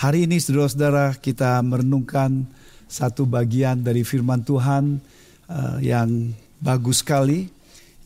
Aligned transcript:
Hari 0.00 0.24
ini 0.24 0.40
saudara-saudara 0.40 1.12
kita 1.20 1.60
merenungkan 1.60 2.48
satu 2.88 3.28
bagian 3.28 3.84
dari 3.84 4.00
firman 4.00 4.40
Tuhan 4.40 4.96
uh, 5.44 5.76
yang 5.84 6.32
bagus 6.56 7.04
sekali 7.04 7.52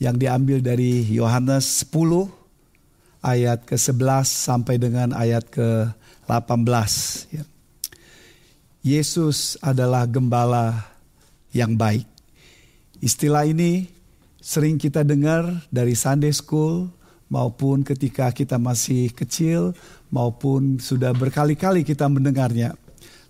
yang 0.03 0.19
diambil 0.19 0.59
dari 0.59 1.07
Yohanes 1.07 1.87
10 1.87 2.27
ayat 3.22 3.62
ke-11 3.62 4.27
sampai 4.27 4.75
dengan 4.83 5.15
ayat 5.15 5.46
ke-18 5.54 6.67
ya. 7.30 7.46
Yesus 8.83 9.54
adalah 9.63 10.11
gembala 10.11 10.99
yang 11.54 11.79
baik. 11.79 12.11
Istilah 13.06 13.47
ini 13.47 13.87
sering 14.42 14.83
kita 14.83 15.06
dengar 15.06 15.47
dari 15.71 15.95
Sunday 15.95 16.34
School 16.34 16.91
maupun 17.30 17.87
ketika 17.87 18.34
kita 18.34 18.59
masih 18.59 19.15
kecil 19.15 19.79
maupun 20.12 20.82
sudah 20.82 21.12
berkali-kali 21.14 21.86
kita 21.86 22.09
mendengarnya. 22.10 22.77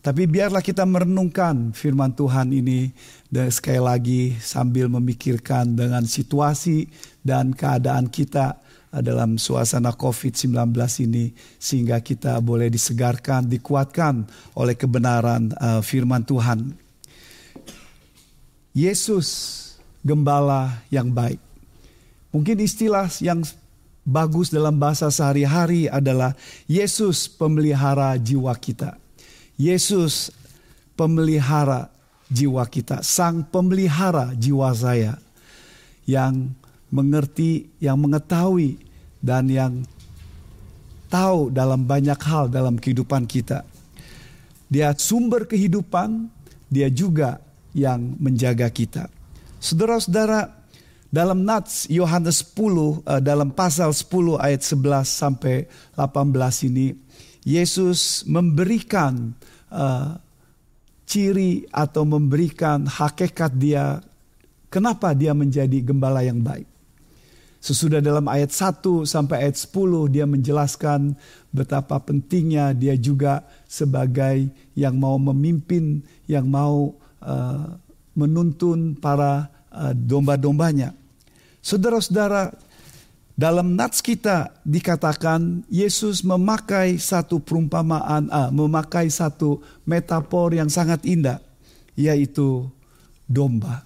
Tapi 0.05 0.29
biarlah 0.29 0.61
kita 0.61 0.85
merenungkan 0.85 1.73
firman 1.73 2.13
Tuhan 2.13 2.53
ini 2.53 2.93
dan 3.33 3.49
sekali 3.49 3.81
lagi 3.81 4.23
sambil 4.37 4.93
memikirkan 4.93 5.73
dengan 5.73 6.05
situasi 6.05 6.85
dan 7.25 7.57
keadaan 7.57 8.13
kita 8.13 8.61
dalam 9.01 9.41
suasana 9.41 9.97
COVID-19 9.97 10.77
ini 11.09 11.33
sehingga 11.57 12.05
kita 12.05 12.39
boleh 12.45 12.69
disegarkan, 12.69 13.49
dikuatkan 13.49 14.29
oleh 14.61 14.77
kebenaran 14.77 15.51
uh, 15.57 15.81
firman 15.81 16.23
Tuhan. 16.23 16.77
Yesus 18.77 19.29
gembala 20.05 20.85
yang 20.93 21.11
baik. 21.11 21.41
Mungkin 22.35 22.61
istilah 22.61 23.09
yang 23.25 23.41
bagus 24.05 24.53
dalam 24.53 24.77
bahasa 24.77 25.09
sehari-hari 25.09 25.89
adalah 25.89 26.37
Yesus 26.69 27.27
pemelihara 27.27 28.15
jiwa 28.21 28.53
kita. 28.55 29.01
Yesus 29.57 30.31
pemelihara 30.95 31.89
jiwa 32.29 32.65
kita, 32.69 33.01
sang 33.01 33.45
pemelihara 33.49 34.37
jiwa 34.37 34.71
saya 34.77 35.17
yang 36.05 36.53
mengerti, 36.93 37.73
yang 37.81 37.99
mengetahui 37.99 38.79
dan 39.25 39.49
yang 39.49 39.73
tahu 41.09 41.49
dalam 41.51 41.89
banyak 41.89 42.19
hal 42.21 42.53
dalam 42.53 42.77
kehidupan 42.77 43.25
kita. 43.25 43.65
Dia 44.69 44.93
sumber 44.97 45.47
kehidupan, 45.47 46.29
dia 46.69 46.91
juga 46.91 47.39
yang 47.75 48.19
menjaga 48.19 48.67
kita. 48.71 49.07
Saudara-saudara, 49.63 50.64
dalam 51.15 51.47
Nats 51.47 51.87
Yohanes 51.87 52.43
10 52.43 52.59
uh, 53.07 53.23
dalam 53.23 53.55
pasal 53.55 53.95
10 53.95 54.35
ayat 54.43 54.67
11 54.67 55.07
sampai 55.07 55.71
18 55.95 56.67
ini 56.75 56.99
Yesus 57.47 58.27
memberikan 58.27 59.31
uh, 59.71 60.19
ciri 61.07 61.71
atau 61.71 62.03
memberikan 62.03 62.91
hakikat 62.91 63.55
dia 63.55 64.03
kenapa 64.67 65.15
dia 65.15 65.31
menjadi 65.31 65.79
gembala 65.87 66.27
yang 66.27 66.43
baik. 66.43 66.67
Sesudah 67.63 68.03
dalam 68.03 68.27
ayat 68.27 68.51
1 68.51 68.83
sampai 69.07 69.47
ayat 69.47 69.57
10 69.57 70.11
dia 70.11 70.27
menjelaskan 70.27 71.15
betapa 71.55 71.97
pentingnya 72.03 72.75
dia 72.75 72.99
juga 72.99 73.47
sebagai 73.71 74.51
yang 74.75 74.99
mau 74.99 75.17
memimpin, 75.17 76.03
yang 76.27 76.51
mau 76.51 76.93
uh, 77.23 77.67
menuntun 78.19 78.99
para 78.99 79.49
uh, 79.71 79.95
domba-dombanya. 79.95 81.04
Saudara-saudara, 81.65 82.53
dalam 83.33 83.73
nats 83.73 84.05
kita 84.05 84.53
dikatakan 84.69 85.65
Yesus 85.73 86.21
memakai 86.21 87.01
satu 87.01 87.41
perumpamaan, 87.41 88.29
ah, 88.29 88.53
memakai 88.53 89.09
satu 89.09 89.65
metafor 89.89 90.53
yang 90.53 90.69
sangat 90.69 91.01
indah, 91.09 91.41
yaitu 91.97 92.69
domba. 93.25 93.81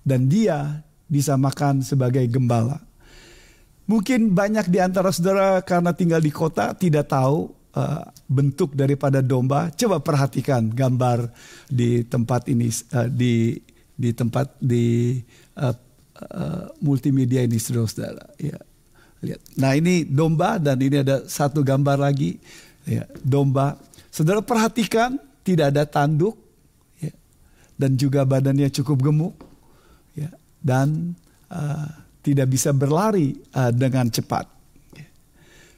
Dan 0.00 0.24
dia 0.24 0.80
disamakan 1.04 1.84
sebagai 1.84 2.24
gembala. 2.32 2.80
Mungkin 3.84 4.32
banyak 4.32 4.72
di 4.72 4.80
antara 4.80 5.12
saudara 5.12 5.60
karena 5.60 5.92
tinggal 5.92 6.24
di 6.24 6.32
kota 6.32 6.72
tidak 6.72 7.12
tahu 7.12 7.52
uh, 7.76 8.08
bentuk 8.24 8.72
daripada 8.72 9.20
domba. 9.20 9.68
Coba 9.74 10.00
perhatikan 10.00 10.72
gambar 10.72 11.28
di 11.68 12.00
tempat 12.08 12.48
ini, 12.48 12.72
uh, 12.96 13.04
di 13.10 13.60
di 13.92 14.10
tempat 14.16 14.56
di 14.62 15.18
uh, 15.60 15.91
uh, 16.30 16.66
multimedia 16.78 17.42
ini 17.42 17.58
saudara-saudara. 17.58 18.34
Ya, 18.38 18.58
lihat. 19.22 19.40
Nah 19.58 19.72
ini 19.74 20.06
domba 20.06 20.58
dan 20.62 20.78
ini 20.78 21.02
ada 21.02 21.26
satu 21.26 21.62
gambar 21.66 21.98
lagi. 21.98 22.38
Ya, 22.86 23.06
domba. 23.22 23.78
Saudara 24.12 24.42
perhatikan 24.42 25.16
tidak 25.42 25.72
ada 25.74 25.88
tanduk 25.88 26.36
ya, 27.00 27.14
dan 27.78 27.96
juga 27.96 28.26
badannya 28.26 28.68
cukup 28.70 29.10
gemuk 29.10 29.34
ya, 30.12 30.28
dan 30.60 31.16
uh, 31.48 31.88
tidak 32.22 32.52
bisa 32.52 32.70
berlari 32.70 33.38
uh, 33.54 33.70
dengan 33.74 34.06
cepat. 34.10 34.46
Ya. 34.94 35.08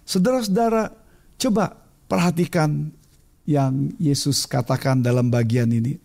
Saudara-saudara 0.05 0.93
coba 1.39 1.77
perhatikan 2.09 2.93
yang 3.45 3.93
Yesus 4.01 4.49
katakan 4.49 5.05
dalam 5.05 5.29
bagian 5.29 5.69
ini. 5.69 6.01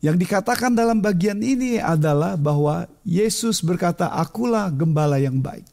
Yang 0.00 0.16
dikatakan 0.24 0.72
dalam 0.72 1.04
bagian 1.04 1.44
ini 1.44 1.76
adalah 1.76 2.36
bahwa 2.40 2.88
Yesus 3.04 3.60
berkata, 3.60 4.08
"Akulah 4.08 4.72
gembala 4.72 5.20
yang 5.20 5.36
baik." 5.40 5.68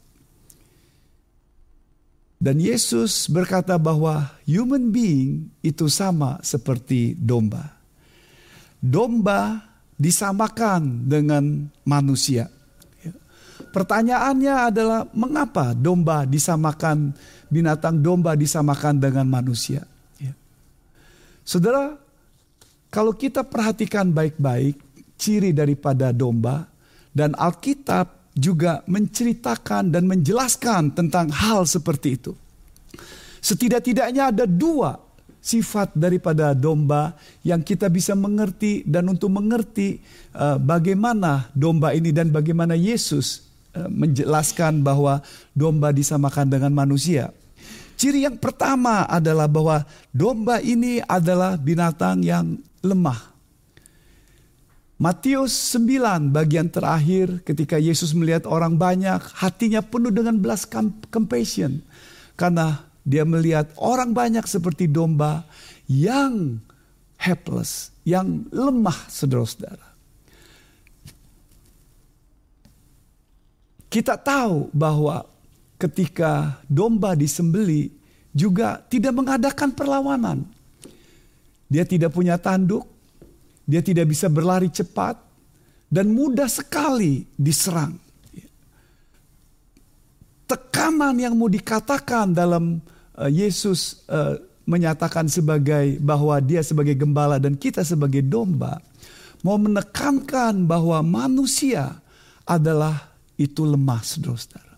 Dan 2.38 2.62
Yesus 2.62 3.26
berkata 3.26 3.74
bahwa 3.80 4.30
human 4.46 4.94
being 4.94 5.50
itu 5.58 5.90
sama 5.90 6.38
seperti 6.44 7.18
domba. 7.18 7.74
Domba 8.78 9.58
disamakan 9.98 11.10
dengan 11.10 11.66
manusia. 11.82 12.46
Pertanyaannya 13.74 14.54
adalah 14.70 15.00
mengapa 15.10 15.74
domba 15.74 16.22
disamakan 16.22 17.10
binatang 17.50 17.98
domba 17.98 18.38
disamakan 18.38 19.02
dengan 19.02 19.26
manusia? 19.26 19.82
Saudara, 21.48 21.96
kalau 22.88 23.12
kita 23.12 23.44
perhatikan 23.44 24.08
baik-baik 24.12 24.80
ciri 25.20 25.52
daripada 25.52 26.14
domba 26.14 26.64
dan 27.12 27.36
Alkitab 27.36 28.32
juga 28.38 28.86
menceritakan 28.86 29.90
dan 29.90 30.06
menjelaskan 30.06 30.94
tentang 30.94 31.28
hal 31.34 31.66
seperti 31.66 32.08
itu. 32.14 32.32
Setidak-tidaknya 33.42 34.30
ada 34.30 34.44
dua 34.46 34.94
sifat 35.42 35.94
daripada 35.94 36.54
domba 36.54 37.14
yang 37.42 37.62
kita 37.62 37.90
bisa 37.90 38.14
mengerti 38.14 38.86
dan 38.86 39.10
untuk 39.10 39.30
mengerti 39.32 39.98
uh, 40.34 40.58
bagaimana 40.58 41.50
domba 41.54 41.94
ini 41.94 42.14
dan 42.14 42.30
bagaimana 42.30 42.78
Yesus 42.78 43.46
uh, 43.74 43.90
menjelaskan 43.90 44.82
bahwa 44.82 45.22
domba 45.54 45.90
disamakan 45.90 46.46
dengan 46.50 46.72
manusia. 46.74 47.34
Ciri 47.98 48.22
yang 48.22 48.38
pertama 48.38 49.10
adalah 49.10 49.50
bahwa 49.50 49.82
domba 50.14 50.62
ini 50.62 51.02
adalah 51.02 51.58
binatang 51.58 52.22
yang 52.22 52.54
lemah. 52.84 53.36
Matius 54.98 55.54
9 55.78 56.34
bagian 56.34 56.66
terakhir 56.66 57.38
ketika 57.46 57.78
Yesus 57.78 58.10
melihat 58.10 58.50
orang 58.50 58.74
banyak 58.74 59.22
hatinya 59.38 59.78
penuh 59.78 60.10
dengan 60.10 60.34
belas 60.42 60.66
compassion 61.14 61.78
karena 62.34 62.82
dia 63.06 63.22
melihat 63.22 63.70
orang 63.78 64.10
banyak 64.10 64.42
seperti 64.42 64.90
domba 64.90 65.46
yang 65.86 66.58
helpless, 67.14 67.94
yang 68.02 68.46
lemah 68.50 69.06
saudara-saudara. 69.06 69.86
Kita 73.88 74.20
tahu 74.20 74.68
bahwa 74.76 75.24
ketika 75.80 76.60
domba 76.68 77.16
disembeli 77.16 77.88
juga 78.36 78.84
tidak 78.92 79.16
mengadakan 79.16 79.72
perlawanan. 79.72 80.44
Dia 81.68 81.84
tidak 81.84 82.16
punya 82.16 82.40
tanduk, 82.40 82.88
dia 83.68 83.84
tidak 83.84 84.08
bisa 84.08 84.32
berlari 84.32 84.72
cepat, 84.72 85.20
dan 85.92 86.08
mudah 86.08 86.48
sekali 86.48 87.28
diserang. 87.36 87.92
Tekanan 90.48 91.12
yang 91.20 91.36
mau 91.36 91.52
dikatakan 91.52 92.32
dalam 92.32 92.80
uh, 93.20 93.28
Yesus 93.28 94.08
uh, 94.08 94.40
menyatakan 94.64 95.28
sebagai 95.28 96.00
bahwa 96.00 96.40
dia 96.40 96.64
sebagai 96.64 96.96
gembala 96.96 97.36
dan 97.36 97.52
kita 97.52 97.84
sebagai 97.84 98.24
domba, 98.24 98.80
mau 99.44 99.60
menekankan 99.60 100.64
bahwa 100.64 101.04
manusia 101.04 102.00
adalah 102.48 103.12
itu 103.36 103.68
lemah, 103.68 104.00
saudara-saudara. 104.00 104.72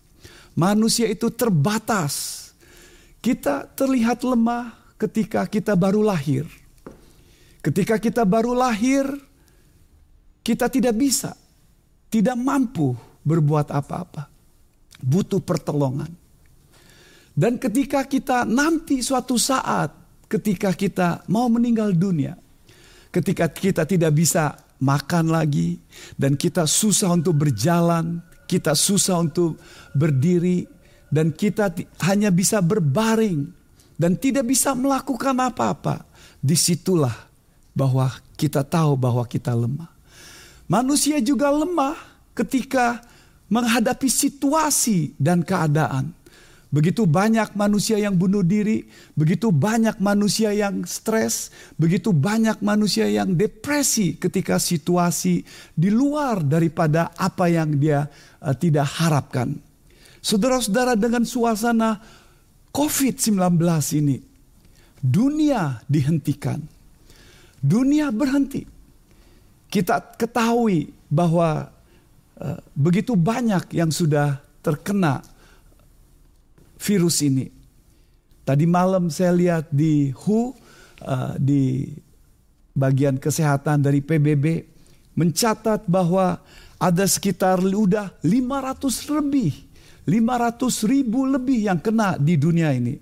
Manusia 0.59 1.07
itu 1.07 1.31
terbatas. 1.31 2.39
Kita 3.23 3.63
terlihat 3.71 4.27
lemah 4.27 4.75
ketika 4.99 5.47
kita 5.47 5.71
baru 5.71 6.03
lahir 6.03 6.60
Ketika 7.61 8.01
kita 8.01 8.25
baru 8.25 8.57
lahir, 8.57 9.05
kita 10.41 10.65
tidak 10.65 10.97
bisa, 10.97 11.37
tidak 12.09 12.33
mampu 12.33 12.97
berbuat 13.21 13.69
apa-apa. 13.69 14.25
Butuh 15.01 15.41
pertolongan. 15.41 16.09
Dan 17.31 17.61
ketika 17.61 18.05
kita 18.05 18.43
nanti 18.43 19.01
suatu 19.05 19.37
saat 19.37 20.01
ketika 20.31 20.71
kita 20.71 21.27
mau 21.27 21.51
meninggal 21.51 21.91
dunia. 21.91 22.39
Ketika 23.11 23.51
kita 23.51 23.83
tidak 23.83 24.15
bisa 24.15 24.55
makan 24.79 25.27
lagi 25.27 25.75
dan 26.15 26.39
kita 26.39 26.63
susah 26.63 27.11
untuk 27.11 27.43
berjalan, 27.43 28.23
kita 28.47 28.71
susah 28.71 29.19
untuk 29.19 29.59
berdiri 29.91 30.63
dan 31.11 31.35
kita 31.35 31.75
hanya 32.07 32.31
bisa 32.31 32.63
berbaring 32.63 33.51
dan 33.99 34.15
tidak 34.15 34.47
bisa 34.47 34.71
melakukan 34.71 35.35
apa-apa. 35.35 36.07
Di 36.39 36.55
situlah 36.55 37.30
bahwa 37.71 38.11
kita 38.35 38.63
tahu 38.63 38.99
bahwa 38.99 39.23
kita 39.27 39.55
lemah. 39.55 39.89
Manusia 40.67 41.19
juga 41.19 41.51
lemah 41.51 41.99
ketika 42.31 43.03
menghadapi 43.51 44.07
situasi 44.07 45.11
dan 45.19 45.43
keadaan. 45.43 46.15
Begitu 46.71 47.03
banyak 47.03 47.51
manusia 47.51 47.99
yang 47.99 48.15
bunuh 48.15 48.47
diri, 48.47 48.87
begitu 49.11 49.51
banyak 49.51 49.99
manusia 49.99 50.55
yang 50.55 50.87
stres, 50.87 51.51
begitu 51.75 52.15
banyak 52.15 52.63
manusia 52.63 53.11
yang 53.11 53.35
depresi 53.35 54.15
ketika 54.15 54.55
situasi 54.55 55.43
di 55.75 55.91
luar 55.91 56.39
daripada 56.39 57.11
apa 57.19 57.51
yang 57.51 57.75
dia 57.75 58.07
uh, 58.39 58.55
tidak 58.55 58.87
harapkan. 58.87 59.59
Saudara-saudara 60.23 60.95
dengan 60.95 61.27
suasana 61.27 61.99
COVID-19 62.71 63.35
ini, 63.99 64.23
dunia 65.03 65.83
dihentikan. 65.91 66.63
Dunia 67.61 68.09
berhenti. 68.09 68.65
Kita 69.71 70.01
ketahui 70.17 70.91
bahwa 71.07 71.69
uh, 72.41 72.59
begitu 72.75 73.15
banyak 73.15 73.71
yang 73.77 73.93
sudah 73.93 74.41
terkena 74.59 75.21
virus 76.81 77.21
ini. 77.23 77.47
Tadi 78.41 78.65
malam 78.65 79.07
saya 79.13 79.31
lihat 79.31 79.69
di 79.69 80.09
WHO 80.11 80.41
uh, 81.05 81.33
di 81.37 81.87
bagian 82.73 83.21
kesehatan 83.21 83.85
dari 83.85 84.01
PBB 84.01 84.65
mencatat 85.15 85.85
bahwa 85.85 86.41
ada 86.81 87.05
sekitar 87.05 87.61
udah 87.61 88.09
500 88.25 89.17
lebih 89.21 89.71
500 90.07 90.89
ribu 90.89 91.29
lebih 91.29 91.69
yang 91.69 91.77
kena 91.77 92.17
di 92.17 92.37
dunia 92.37 92.73
ini. 92.73 92.97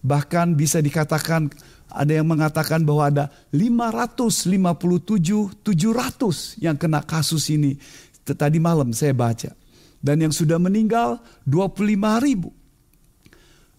Bahkan 0.00 0.56
bisa 0.56 0.80
dikatakan 0.80 1.50
ada 1.88 2.12
yang 2.12 2.28
mengatakan 2.28 2.84
bahwa 2.84 3.08
ada 3.08 3.24
557 3.50 5.64
700 5.64 6.60
yang 6.60 6.76
kena 6.76 7.00
kasus 7.00 7.48
ini. 7.48 7.80
Tadi 8.28 8.60
malam 8.60 8.92
saya 8.92 9.16
baca. 9.16 9.56
Dan 9.98 10.28
yang 10.28 10.30
sudah 10.30 10.60
meninggal 10.60 11.18
25 11.48 11.96
ribu 12.22 12.52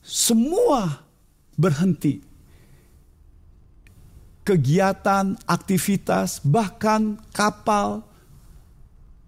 semua 0.09 1.05
berhenti. 1.53 2.25
Kegiatan, 4.41 5.37
aktivitas, 5.45 6.41
bahkan 6.41 7.21
kapal, 7.29 8.01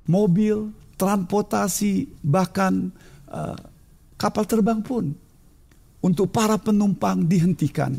mobil, 0.10 0.74
transportasi, 0.98 2.10
bahkan 2.25 2.89
uh, 3.30 3.54
kapal 4.18 4.50
terbang 4.50 4.81
pun 4.81 5.13
untuk 6.01 6.34
para 6.34 6.57
penumpang 6.57 7.22
dihentikan. 7.22 7.94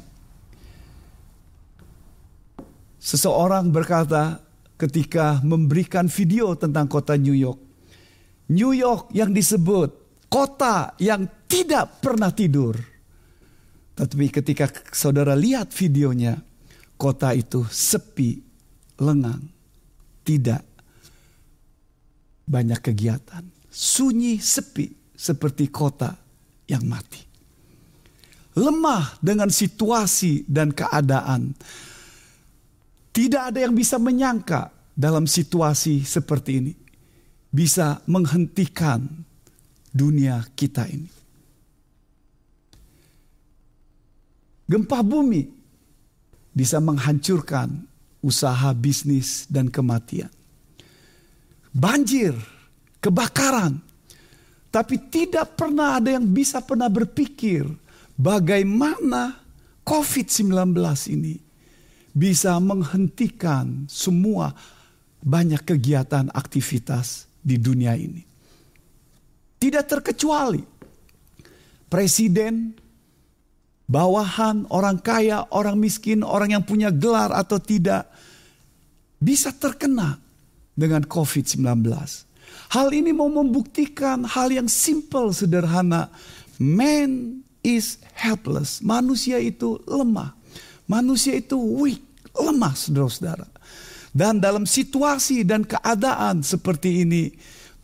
Seseorang 3.03 3.75
berkata 3.75 4.39
ketika 4.79 5.43
memberikan 5.43 6.07
video 6.07 6.55
tentang 6.55 6.87
kota 6.87 7.19
New 7.19 7.35
York, 7.35 7.59
New 8.55 8.71
York 8.71 9.11
yang 9.11 9.35
disebut 9.35 9.91
kota 10.31 10.95
yang 11.03 11.27
tidak 11.51 11.99
pernah 11.99 12.31
tidur. 12.31 12.79
Tetapi 13.99 14.27
ketika 14.31 14.71
saudara 14.95 15.35
lihat 15.35 15.75
videonya, 15.75 16.39
kota 16.95 17.35
itu 17.35 17.67
sepi, 17.67 18.39
lengang, 19.03 19.51
tidak 20.23 20.63
banyak 22.47 22.79
kegiatan, 22.79 23.43
sunyi, 23.67 24.39
sepi, 24.39 24.95
seperti 25.19 25.67
kota 25.75 26.15
yang 26.71 26.87
mati. 26.87 27.19
Lemah 28.55 29.19
dengan 29.19 29.51
situasi 29.51 30.47
dan 30.47 30.71
keadaan. 30.71 31.59
Tidak 33.13 33.43
ada 33.53 33.61
yang 33.61 33.77
bisa 33.77 34.01
menyangka 34.01 34.73
dalam 34.97 35.29
situasi 35.29 36.01
seperti 36.01 36.51
ini 36.57 36.73
bisa 37.53 38.01
menghentikan 38.09 39.05
dunia 39.93 40.41
kita 40.57 40.89
ini. 40.89 41.13
Gempa 44.65 45.05
bumi 45.05 45.45
bisa 46.57 46.81
menghancurkan 46.81 47.85
usaha 48.25 48.73
bisnis 48.73 49.45
dan 49.53 49.69
kematian. 49.69 50.33
Banjir, 51.73 52.33
kebakaran. 53.05 53.81
Tapi 54.73 54.97
tidak 55.13 55.61
pernah 55.61 56.01
ada 56.01 56.17
yang 56.17 56.25
bisa 56.25 56.65
pernah 56.65 56.89
berpikir 56.89 57.69
bagaimana 58.17 59.37
COVID-19 59.85 60.73
ini 61.13 61.37
bisa 62.13 62.61
menghentikan 62.61 63.89
semua 63.89 64.53
banyak 65.25 65.65
kegiatan 65.65 66.29
aktivitas 66.33 67.27
di 67.41 67.57
dunia 67.57 67.97
ini. 67.97 68.23
Tidak 69.59 69.85
terkecuali 69.87 70.61
presiden 71.89 72.75
bawahan, 73.87 74.65
orang 74.73 74.99
kaya, 75.05 75.45
orang 75.53 75.77
miskin, 75.77 76.25
orang 76.25 76.57
yang 76.57 76.65
punya 76.65 76.89
gelar 76.89 77.29
atau 77.37 77.61
tidak 77.61 78.09
bisa 79.21 79.53
terkena 79.53 80.17
dengan 80.73 81.05
COVID-19. 81.05 81.85
Hal 82.73 82.89
ini 82.91 83.13
mau 83.13 83.29
membuktikan 83.29 84.25
hal 84.25 84.49
yang 84.49 84.67
simple, 84.67 85.31
sederhana. 85.37 86.09
Man 86.57 87.45
is 87.61 88.01
helpless. 88.17 88.81
Manusia 88.81 89.37
itu 89.39 89.77
lemah. 89.85 90.33
Manusia 90.93 91.33
itu 91.41 91.57
weak, 91.57 92.05
lemah 92.37 92.77
saudara-saudara. 92.77 93.49
Dan 94.13 94.45
dalam 94.45 94.69
situasi 94.69 95.41
dan 95.41 95.65
keadaan 95.65 96.45
seperti 96.45 97.09
ini 97.09 97.33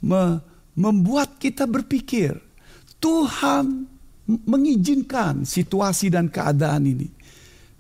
me 0.04 0.44
membuat 0.76 1.40
kita 1.40 1.64
berpikir, 1.64 2.36
Tuhan 3.00 3.88
mengizinkan 4.28 5.48
situasi 5.48 6.12
dan 6.12 6.28
keadaan 6.28 6.84
ini. 6.84 7.08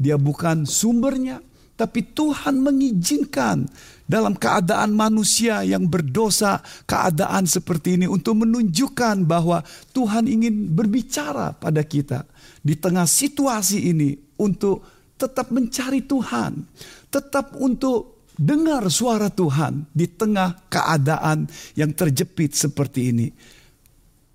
Dia 0.00 0.16
bukan 0.16 0.64
sumbernya, 0.64 1.44
tapi 1.78 2.02
Tuhan 2.10 2.58
mengizinkan 2.58 3.70
dalam 4.08 4.34
keadaan 4.34 4.96
manusia 4.96 5.62
yang 5.62 5.86
berdosa, 5.86 6.58
keadaan 6.88 7.46
seperti 7.46 8.00
ini 8.00 8.06
untuk 8.10 8.42
menunjukkan 8.42 9.28
bahwa 9.28 9.62
Tuhan 9.94 10.26
ingin 10.26 10.74
berbicara 10.74 11.54
pada 11.54 11.84
kita 11.86 12.24
di 12.64 12.74
tengah 12.74 13.06
situasi 13.06 13.92
ini 13.92 14.18
untuk 14.40 14.97
tetap 15.18 15.50
mencari 15.50 16.06
Tuhan, 16.06 16.62
tetap 17.10 17.58
untuk 17.58 18.24
dengar 18.38 18.86
suara 18.86 19.28
Tuhan 19.28 19.90
di 19.90 20.06
tengah 20.06 20.70
keadaan 20.70 21.50
yang 21.74 21.90
terjepit 21.90 22.54
seperti 22.54 23.10
ini. 23.10 23.28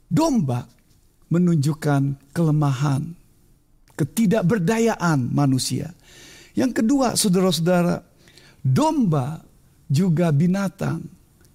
Domba 0.04 0.68
menunjukkan 1.32 2.36
kelemahan, 2.36 3.16
ketidakberdayaan 3.96 5.32
manusia. 5.32 5.90
Yang 6.54 6.84
kedua, 6.84 7.18
saudara-saudara, 7.18 7.98
domba 8.62 9.42
juga 9.90 10.30
binatang 10.30 11.02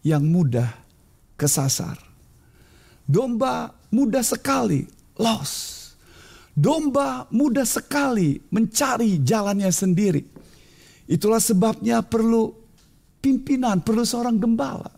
yang 0.03 0.27
mudah 0.27 0.73
kesasar. 1.39 2.01
Domba 3.07 3.71
mudah 3.95 4.25
sekali 4.27 4.83
lost. 5.15 5.78
Domba 6.59 7.31
mudah 7.31 7.63
sekali 7.63 8.43
mencari 8.51 9.23
jalannya 9.23 9.71
sendiri. 9.71 10.27
Itulah 11.07 11.39
sebabnya 11.39 12.03
perlu 12.03 12.51
pimpinan, 13.23 13.79
perlu 13.79 14.03
seorang 14.03 14.35
gembala. 14.43 14.91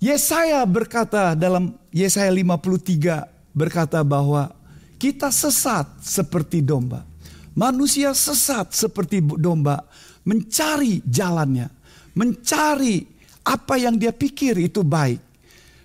Yesaya 0.00 0.64
berkata 0.64 1.36
dalam 1.36 1.76
Yesaya 1.92 2.32
53 2.32 3.52
berkata 3.52 4.00
bahwa 4.00 4.48
kita 4.96 5.28
sesat 5.28 5.84
seperti 6.00 6.64
domba. 6.64 7.04
Manusia 7.52 8.16
sesat 8.16 8.72
seperti 8.72 9.20
domba 9.20 9.84
mencari 10.24 11.04
jalannya, 11.04 11.68
mencari 12.16 13.04
apa 13.44 13.76
yang 13.76 14.00
dia 14.00 14.16
pikir 14.16 14.56
itu 14.56 14.80
baik. 14.80 15.20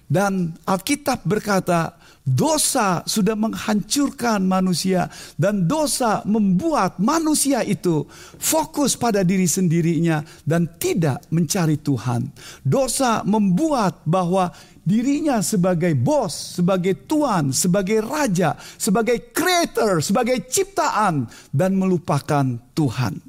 Dan 0.07 0.55
Alkitab 0.63 1.27
berkata, 1.27 1.97
Dosa 2.25 3.05
sudah 3.05 3.37
menghancurkan 3.37 4.41
manusia 4.49 5.05
dan 5.37 5.69
dosa 5.69 6.25
membuat 6.25 6.97
manusia 6.97 7.61
itu 7.61 8.01
fokus 8.41 8.97
pada 8.97 9.21
diri 9.21 9.45
sendirinya 9.45 10.25
dan 10.41 10.65
tidak 10.81 11.21
mencari 11.29 11.77
Tuhan. 11.77 12.25
Dosa 12.65 13.21
membuat 13.21 14.01
bahwa 14.09 14.49
dirinya 14.81 15.45
sebagai 15.45 15.93
bos, 15.93 16.57
sebagai 16.57 17.05
tuan, 17.05 17.53
sebagai 17.53 18.01
raja, 18.01 18.57
sebagai 18.57 19.29
creator, 19.29 20.01
sebagai 20.01 20.49
ciptaan 20.49 21.29
dan 21.53 21.77
melupakan 21.77 22.57
Tuhan. 22.73 23.21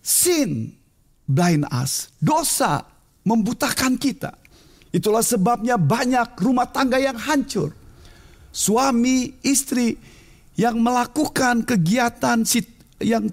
Sin 0.00 0.72
blind 1.28 1.68
us. 1.68 2.08
Dosa 2.16 2.80
membutakan 3.28 4.00
kita. 4.00 4.41
Itulah 4.92 5.24
sebabnya 5.24 5.80
banyak 5.80 6.36
rumah 6.36 6.68
tangga 6.68 7.00
yang 7.00 7.16
hancur. 7.16 7.72
Suami, 8.52 9.40
istri 9.40 9.96
yang 10.60 10.76
melakukan 10.84 11.64
kegiatan 11.64 12.44
yang 13.00 13.24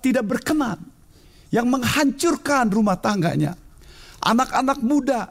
tidak 0.00 0.24
berkenan. 0.24 0.80
Yang 1.52 1.66
menghancurkan 1.68 2.72
rumah 2.72 2.96
tangganya. 2.96 3.52
Anak-anak 4.24 4.80
muda 4.80 5.28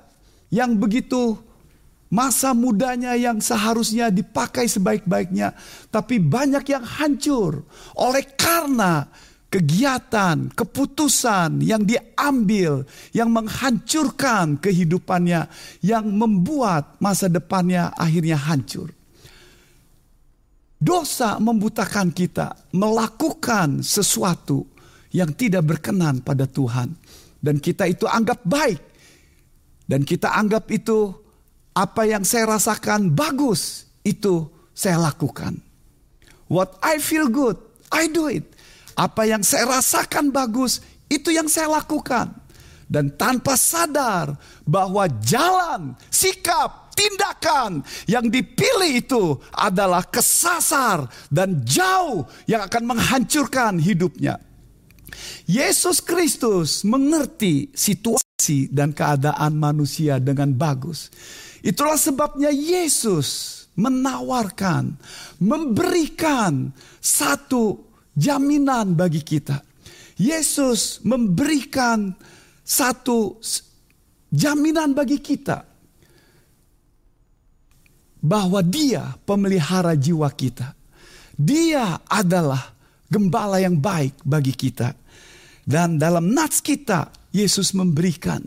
yang 0.54 0.78
begitu 0.78 1.38
masa 2.08 2.56
mudanya 2.56 3.18
yang 3.20 3.42
seharusnya 3.42 4.14
dipakai 4.14 4.70
sebaik-baiknya. 4.70 5.58
Tapi 5.90 6.22
banyak 6.22 6.66
yang 6.70 6.86
hancur 6.86 7.66
oleh 7.98 8.24
karena 8.38 9.10
kegiatan, 9.58 10.54
keputusan 10.54 11.66
yang 11.66 11.82
diambil, 11.82 12.86
yang 13.10 13.34
menghancurkan 13.34 14.62
kehidupannya, 14.62 15.50
yang 15.82 16.06
membuat 16.14 17.02
masa 17.02 17.26
depannya 17.26 17.90
akhirnya 17.98 18.38
hancur. 18.38 18.94
Dosa 20.78 21.42
membutakan 21.42 22.14
kita 22.14 22.54
melakukan 22.78 23.82
sesuatu 23.82 24.62
yang 25.10 25.34
tidak 25.34 25.66
berkenan 25.66 26.22
pada 26.22 26.46
Tuhan, 26.46 26.94
dan 27.42 27.58
kita 27.58 27.90
itu 27.90 28.06
anggap 28.06 28.46
baik, 28.46 28.78
dan 29.90 30.06
kita 30.06 30.38
anggap 30.38 30.70
itu 30.70 31.18
apa 31.74 32.06
yang 32.06 32.22
saya 32.22 32.54
rasakan 32.62 33.10
bagus, 33.10 33.90
itu 34.06 34.46
saya 34.78 35.02
lakukan. 35.02 35.58
What 36.46 36.78
I 36.86 37.02
feel 37.02 37.26
good, 37.26 37.58
I 37.90 38.06
do 38.06 38.30
it. 38.30 38.46
Apa 38.98 39.30
yang 39.30 39.46
saya 39.46 39.78
rasakan 39.78 40.34
bagus, 40.34 40.82
itu 41.06 41.30
yang 41.30 41.46
saya 41.46 41.70
lakukan. 41.70 42.34
Dan 42.90 43.14
tanpa 43.14 43.54
sadar 43.54 44.34
bahwa 44.66 45.06
jalan, 45.22 45.94
sikap, 46.10 46.88
tindakan 46.98 47.86
yang 48.10 48.26
dipilih 48.26 49.06
itu 49.06 49.24
adalah 49.54 50.02
kesasar 50.02 51.06
dan 51.30 51.62
jauh 51.62 52.26
yang 52.50 52.66
akan 52.66 52.84
menghancurkan 52.98 53.78
hidupnya. 53.78 54.42
Yesus 55.46 56.02
Kristus 56.02 56.82
mengerti 56.82 57.70
situasi 57.72 58.74
dan 58.74 58.96
keadaan 58.98 59.56
manusia 59.62 60.18
dengan 60.18 60.52
bagus. 60.58 61.14
Itulah 61.62 62.00
sebabnya 62.00 62.50
Yesus 62.50 63.56
menawarkan, 63.78 64.98
memberikan 65.38 66.74
satu 66.98 67.88
jaminan 68.18 68.98
bagi 68.98 69.22
kita. 69.22 69.62
Yesus 70.18 71.06
memberikan 71.06 72.10
satu 72.66 73.38
jaminan 74.34 74.98
bagi 74.98 75.22
kita 75.22 75.62
bahwa 78.18 78.66
Dia 78.66 79.14
pemelihara 79.22 79.94
jiwa 79.94 80.26
kita. 80.34 80.74
Dia 81.38 82.02
adalah 82.10 82.74
gembala 83.06 83.62
yang 83.62 83.78
baik 83.78 84.26
bagi 84.26 84.58
kita. 84.58 84.98
Dan 85.62 86.02
dalam 86.02 86.34
nats 86.34 86.66
kita, 86.66 87.14
Yesus 87.30 87.78
memberikan 87.78 88.42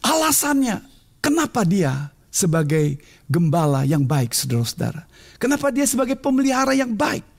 alasannya 0.00 0.80
kenapa 1.20 1.66
dia 1.68 2.08
sebagai 2.32 2.96
gembala 3.28 3.84
yang 3.84 4.08
baik, 4.08 4.32
saudara-saudara. 4.32 5.04
Kenapa 5.36 5.68
dia 5.68 5.84
sebagai 5.84 6.16
pemelihara 6.16 6.72
yang 6.72 6.96
baik. 6.96 7.31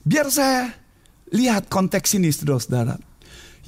Biar 0.00 0.32
saya 0.32 0.72
lihat 1.30 1.68
konteks 1.68 2.16
ini 2.16 2.32
saudara-saudara. 2.32 2.96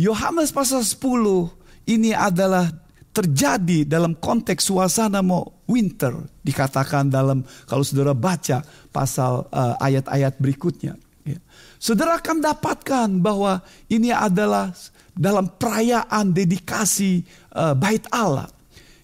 Yohanes 0.00 0.50
pasal 0.50 0.80
10 0.80 1.52
ini 1.92 2.16
adalah 2.16 2.72
terjadi 3.12 3.84
dalam 3.84 4.16
konteks 4.16 4.72
suasana 4.72 5.20
mau 5.20 5.44
winter 5.68 6.16
dikatakan 6.40 7.12
dalam 7.12 7.44
kalau 7.68 7.84
saudara 7.84 8.16
baca 8.16 8.64
pasal 8.88 9.44
uh, 9.52 9.76
ayat-ayat 9.76 10.40
berikutnya. 10.40 10.96
Ya. 11.28 11.38
Saudara 11.76 12.16
akan 12.16 12.40
dapatkan 12.40 13.08
bahwa 13.20 13.60
ini 13.92 14.08
adalah 14.08 14.72
dalam 15.12 15.52
perayaan 15.60 16.32
dedikasi 16.32 17.20
uh, 17.52 17.76
bait 17.76 18.08
Allah. 18.08 18.48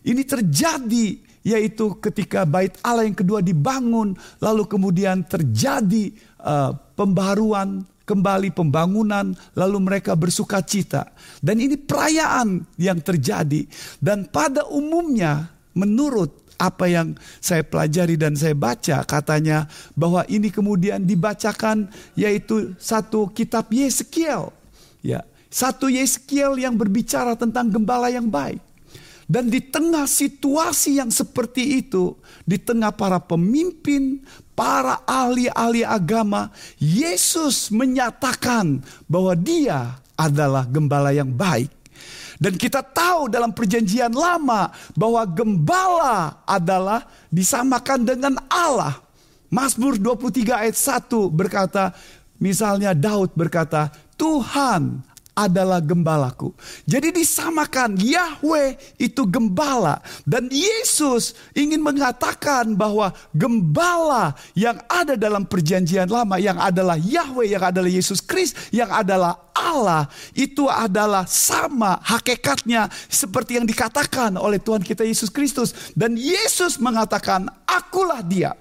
Ini 0.00 0.24
terjadi 0.24 1.20
yaitu 1.44 2.00
ketika 2.00 2.48
bait 2.48 2.80
Allah 2.80 3.04
yang 3.04 3.16
kedua 3.16 3.44
dibangun 3.44 4.16
lalu 4.40 4.64
kemudian 4.64 5.20
terjadi 5.28 6.16
uh, 6.40 6.87
pembaruan 6.98 7.86
kembali 8.02 8.50
pembangunan 8.50 9.30
lalu 9.54 9.78
mereka 9.78 10.18
bersuka 10.18 10.58
cita. 10.66 11.14
Dan 11.38 11.62
ini 11.62 11.78
perayaan 11.78 12.66
yang 12.74 12.98
terjadi. 12.98 13.62
Dan 14.02 14.26
pada 14.26 14.66
umumnya 14.66 15.46
menurut 15.78 16.50
apa 16.58 16.90
yang 16.90 17.14
saya 17.38 17.62
pelajari 17.62 18.18
dan 18.18 18.34
saya 18.34 18.58
baca 18.58 19.06
katanya 19.06 19.70
bahwa 19.94 20.26
ini 20.26 20.50
kemudian 20.50 21.06
dibacakan 21.06 21.86
yaitu 22.18 22.74
satu 22.82 23.30
kitab 23.30 23.70
Yeskiel. 23.70 24.50
Ya 24.98 25.22
satu 25.48 25.88
Yeskiel 25.88 26.60
yang 26.60 26.76
berbicara 26.76 27.32
tentang 27.32 27.72
gembala 27.72 28.12
yang 28.12 28.28
baik 28.28 28.60
dan 29.28 29.52
di 29.52 29.60
tengah 29.60 30.08
situasi 30.08 30.96
yang 30.96 31.12
seperti 31.12 31.84
itu, 31.84 32.16
di 32.48 32.56
tengah 32.56 32.96
para 32.96 33.20
pemimpin, 33.20 34.24
para 34.56 35.04
ahli-ahli 35.04 35.84
agama, 35.84 36.48
Yesus 36.80 37.68
menyatakan 37.68 38.80
bahwa 39.04 39.36
Dia 39.36 40.00
adalah 40.16 40.64
gembala 40.64 41.12
yang 41.12 41.28
baik. 41.28 41.68
Dan 42.40 42.56
kita 42.56 42.80
tahu 42.80 43.28
dalam 43.28 43.52
perjanjian 43.52 44.16
lama 44.16 44.72
bahwa 44.96 45.20
gembala 45.28 46.40
adalah 46.48 47.04
disamakan 47.28 48.08
dengan 48.08 48.34
Allah. 48.48 48.96
Mazmur 49.52 50.00
23 50.00 50.56
ayat 50.56 50.76
1 50.76 51.28
berkata, 51.28 51.92
misalnya 52.40 52.96
Daud 52.96 53.36
berkata, 53.36 53.92
Tuhan 54.16 55.04
adalah 55.38 55.78
gembalaku. 55.78 56.50
Jadi 56.82 57.14
disamakan 57.14 57.94
Yahweh 57.94 58.98
itu 58.98 59.22
gembala 59.22 60.02
dan 60.26 60.50
Yesus 60.50 61.38
ingin 61.54 61.78
mengatakan 61.78 62.74
bahwa 62.74 63.14
gembala 63.30 64.34
yang 64.58 64.82
ada 64.90 65.14
dalam 65.14 65.46
perjanjian 65.46 66.10
lama 66.10 66.42
yang 66.42 66.58
adalah 66.58 66.98
Yahweh 66.98 67.54
yang 67.54 67.62
adalah 67.62 67.86
Yesus 67.86 68.18
Kristus 68.18 68.58
yang 68.74 68.90
adalah 68.90 69.38
Allah 69.54 70.10
itu 70.34 70.66
adalah 70.66 71.22
sama 71.30 72.02
hakikatnya 72.02 72.90
seperti 73.06 73.62
yang 73.62 73.66
dikatakan 73.66 74.34
oleh 74.34 74.58
Tuhan 74.58 74.82
kita 74.82 75.06
Yesus 75.06 75.30
Kristus 75.30 75.94
dan 75.94 76.18
Yesus 76.18 76.82
mengatakan 76.82 77.46
akulah 77.62 78.26
dia. 78.26 78.58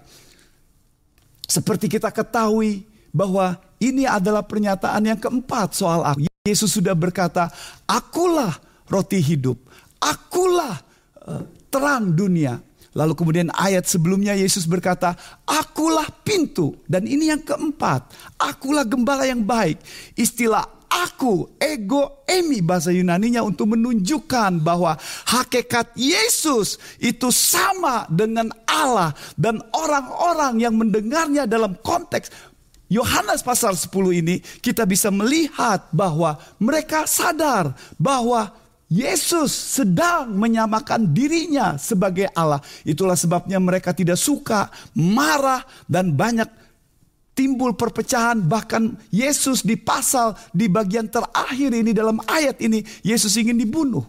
Seperti 1.48 1.88
kita 1.88 2.12
ketahui 2.12 2.84
bahwa 3.16 3.56
ini 3.80 4.04
adalah 4.04 4.44
pernyataan 4.44 5.02
yang 5.08 5.20
keempat 5.20 5.74
soal 5.74 6.04
aku. 6.04 6.27
Yesus 6.48 6.76
sudah 6.76 6.96
berkata, 6.96 7.52
"Akulah 7.86 8.56
roti 8.88 9.20
hidup, 9.20 9.60
akulah 10.00 10.80
uh, 11.28 11.44
terang 11.68 12.16
dunia." 12.16 12.60
Lalu 12.98 13.14
kemudian 13.14 13.54
ayat 13.54 13.86
sebelumnya 13.86 14.34
Yesus 14.34 14.66
berkata, 14.66 15.14
"Akulah 15.46 16.10
pintu." 16.26 16.82
Dan 16.90 17.06
ini 17.06 17.30
yang 17.30 17.46
keempat, 17.46 18.10
"Akulah 18.42 18.88
gembala 18.88 19.30
yang 19.30 19.46
baik." 19.46 19.78
Istilah 20.18 20.78
aku, 20.90 21.54
ego, 21.60 22.26
emi 22.26 22.64
bahasa 22.64 22.90
Yunaninya 22.90 23.46
untuk 23.46 23.78
menunjukkan 23.78 24.64
bahwa 24.64 24.98
hakikat 25.30 25.94
Yesus 25.94 26.82
itu 26.98 27.30
sama 27.30 28.08
dengan 28.10 28.50
Allah 28.66 29.14
dan 29.38 29.62
orang-orang 29.76 30.58
yang 30.58 30.74
mendengarnya 30.74 31.46
dalam 31.46 31.78
konteks 31.86 32.47
Yohanes 32.88 33.44
pasal 33.44 33.76
10 33.76 33.92
ini 34.24 34.40
kita 34.64 34.88
bisa 34.88 35.12
melihat 35.12 35.92
bahwa 35.92 36.40
mereka 36.56 37.04
sadar 37.04 37.76
bahwa 38.00 38.52
Yesus 38.88 39.52
sedang 39.52 40.32
menyamakan 40.32 41.12
dirinya 41.12 41.76
sebagai 41.76 42.32
Allah. 42.32 42.64
Itulah 42.88 43.20
sebabnya 43.20 43.60
mereka 43.60 43.92
tidak 43.92 44.16
suka, 44.16 44.72
marah 44.96 45.68
dan 45.92 46.16
banyak 46.16 46.48
timbul 47.36 47.76
perpecahan 47.76 48.40
bahkan 48.42 48.96
Yesus 49.12 49.62
di 49.62 49.76
pasal 49.76 50.34
di 50.56 50.72
bagian 50.72 51.12
terakhir 51.12 51.70
ini 51.70 51.92
dalam 51.92 52.18
ayat 52.26 52.58
ini 52.64 52.82
Yesus 53.04 53.36
ingin 53.36 53.60
dibunuh. 53.60 54.08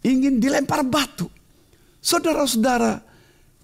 Ingin 0.00 0.40
dilempar 0.40 0.80
batu. 0.80 1.28
Saudara-saudara, 2.00 3.04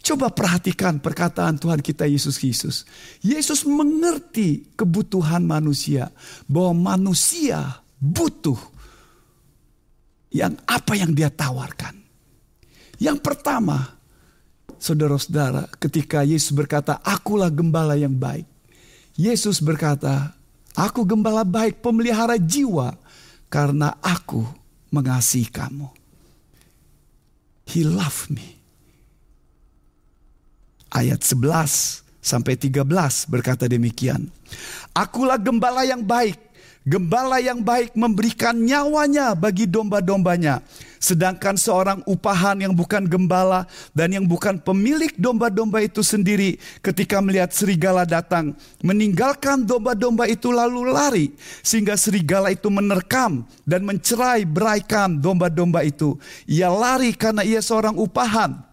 Coba 0.03 0.35
perhatikan 0.35 0.99
perkataan 0.99 1.63
Tuhan 1.63 1.79
kita 1.79 2.11
Yesus 2.11 2.35
Kristus. 2.35 2.83
Yesus 3.23 3.63
mengerti 3.63 4.75
kebutuhan 4.75 5.47
manusia, 5.47 6.11
bahwa 6.51 6.99
manusia 6.99 7.79
butuh 8.03 8.59
yang 10.35 10.59
apa 10.67 10.99
yang 10.99 11.15
dia 11.15 11.31
tawarkan. 11.31 11.95
Yang 12.99 13.19
pertama, 13.23 13.95
saudara-saudara, 14.75 15.71
ketika 15.79 16.27
Yesus 16.27 16.51
berkata, 16.51 16.99
"Akulah 16.99 17.51
gembala 17.55 17.95
yang 17.95 18.19
baik." 18.19 18.51
Yesus 19.15 19.63
berkata, 19.63 20.35
"Aku 20.75 21.07
gembala 21.07 21.47
baik, 21.47 21.79
pemelihara 21.79 22.43
jiwa, 22.43 22.99
karena 23.47 24.03
aku 24.03 24.43
mengasihi 24.91 25.47
kamu." 25.47 25.87
He 27.71 27.87
loved 27.87 28.35
me. 28.35 28.62
Ayat 30.93 31.25
11 31.25 32.05
sampai 32.21 32.53
13 32.53 32.85
berkata 33.33 33.65
demikian. 33.65 34.29
Akulah 34.93 35.41
gembala 35.41 35.89
yang 35.89 36.05
baik. 36.05 36.37
Gembala 36.83 37.39
yang 37.39 37.63
baik 37.63 37.95
memberikan 37.97 38.59
nyawanya 38.59 39.33
bagi 39.33 39.65
domba-dombanya. 39.71 40.61
Sedangkan 40.99 41.55
seorang 41.55 42.03
upahan 42.05 42.59
yang 42.61 42.75
bukan 42.75 43.07
gembala 43.07 43.71
dan 43.95 44.13
yang 44.13 44.27
bukan 44.27 44.59
pemilik 44.61 45.15
domba-domba 45.17 45.81
itu 45.81 46.03
sendiri 46.03 46.59
ketika 46.85 47.23
melihat 47.23 47.55
serigala 47.55 48.05
datang. 48.05 48.53
Meninggalkan 48.85 49.65
domba-domba 49.65 50.29
itu 50.29 50.53
lalu 50.53 50.93
lari. 50.93 51.27
Sehingga 51.65 51.97
serigala 51.97 52.53
itu 52.53 52.69
menerkam 52.69 53.47
dan 53.65 53.87
mencerai 53.87 54.45
beraikan 54.45 55.23
domba-domba 55.23 55.87
itu. 55.87 56.19
Ia 56.51 56.69
lari 56.69 57.15
karena 57.17 57.47
ia 57.47 57.63
seorang 57.65 57.95
upahan 57.95 58.72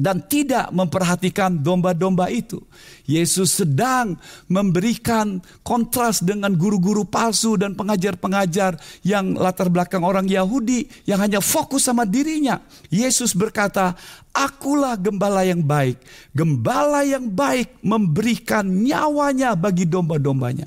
dan 0.00 0.24
tidak 0.24 0.72
memperhatikan 0.72 1.60
domba-domba 1.60 2.32
itu. 2.32 2.56
Yesus 3.04 3.60
sedang 3.60 4.16
memberikan 4.48 5.44
kontras 5.60 6.24
dengan 6.24 6.56
guru-guru 6.56 7.04
palsu 7.04 7.60
dan 7.60 7.76
pengajar-pengajar 7.76 8.80
yang 9.04 9.36
latar 9.36 9.68
belakang 9.68 10.00
orang 10.00 10.24
Yahudi 10.24 10.88
yang 11.04 11.20
hanya 11.20 11.44
fokus 11.44 11.84
sama 11.84 12.08
dirinya. 12.08 12.64
Yesus 12.88 13.36
berkata, 13.36 13.92
"Akulah 14.32 14.96
gembala 14.96 15.44
yang 15.44 15.60
baik. 15.60 16.00
Gembala 16.32 17.04
yang 17.04 17.28
baik 17.28 17.84
memberikan 17.84 18.64
nyawanya 18.64 19.52
bagi 19.52 19.84
domba-dombanya." 19.84 20.64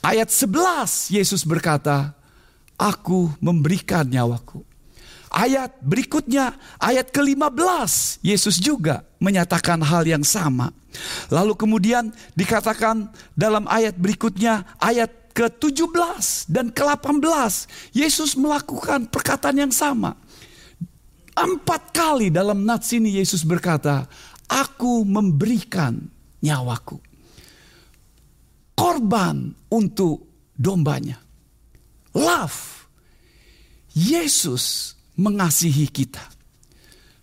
Ayat 0.00 0.32
11 0.32 1.12
Yesus 1.12 1.44
berkata, 1.44 2.16
"Aku 2.80 3.36
memberikan 3.44 4.08
nyawaku." 4.08 4.75
Ayat 5.36 5.76
berikutnya, 5.84 6.56
ayat 6.80 7.12
ke-15, 7.12 8.24
Yesus 8.24 8.56
juga 8.56 9.04
menyatakan 9.20 9.84
hal 9.84 10.08
yang 10.08 10.24
sama. 10.24 10.72
Lalu 11.28 11.52
kemudian 11.52 12.08
dikatakan 12.32 13.12
dalam 13.36 13.68
ayat 13.68 14.00
berikutnya, 14.00 14.64
ayat 14.80 15.12
ke-17 15.36 16.48
dan 16.48 16.72
ke-18, 16.72 17.68
Yesus 17.92 18.32
melakukan 18.32 19.12
perkataan 19.12 19.68
yang 19.68 19.72
sama. 19.76 20.16
Empat 21.36 21.92
kali 21.92 22.32
dalam 22.32 22.64
nats 22.64 22.96
ini 22.96 23.20
Yesus 23.20 23.44
berkata, 23.44 24.08
Aku 24.48 25.04
memberikan 25.04 26.00
nyawaku. 26.40 26.96
Korban 28.72 29.52
untuk 29.68 30.48
dombanya. 30.56 31.20
Love. 32.16 32.88
Yesus 33.92 34.95
mengasihi 35.16 35.88
kita. 35.88 36.22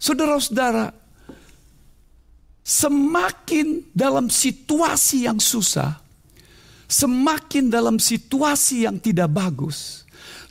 Saudara-saudara, 0.01 0.91
semakin 2.59 3.87
dalam 3.95 4.27
situasi 4.27 5.29
yang 5.29 5.39
susah, 5.39 5.95
semakin 6.89 7.71
dalam 7.71 7.95
situasi 8.01 8.83
yang 8.83 8.99
tidak 8.99 9.31
bagus, 9.31 10.03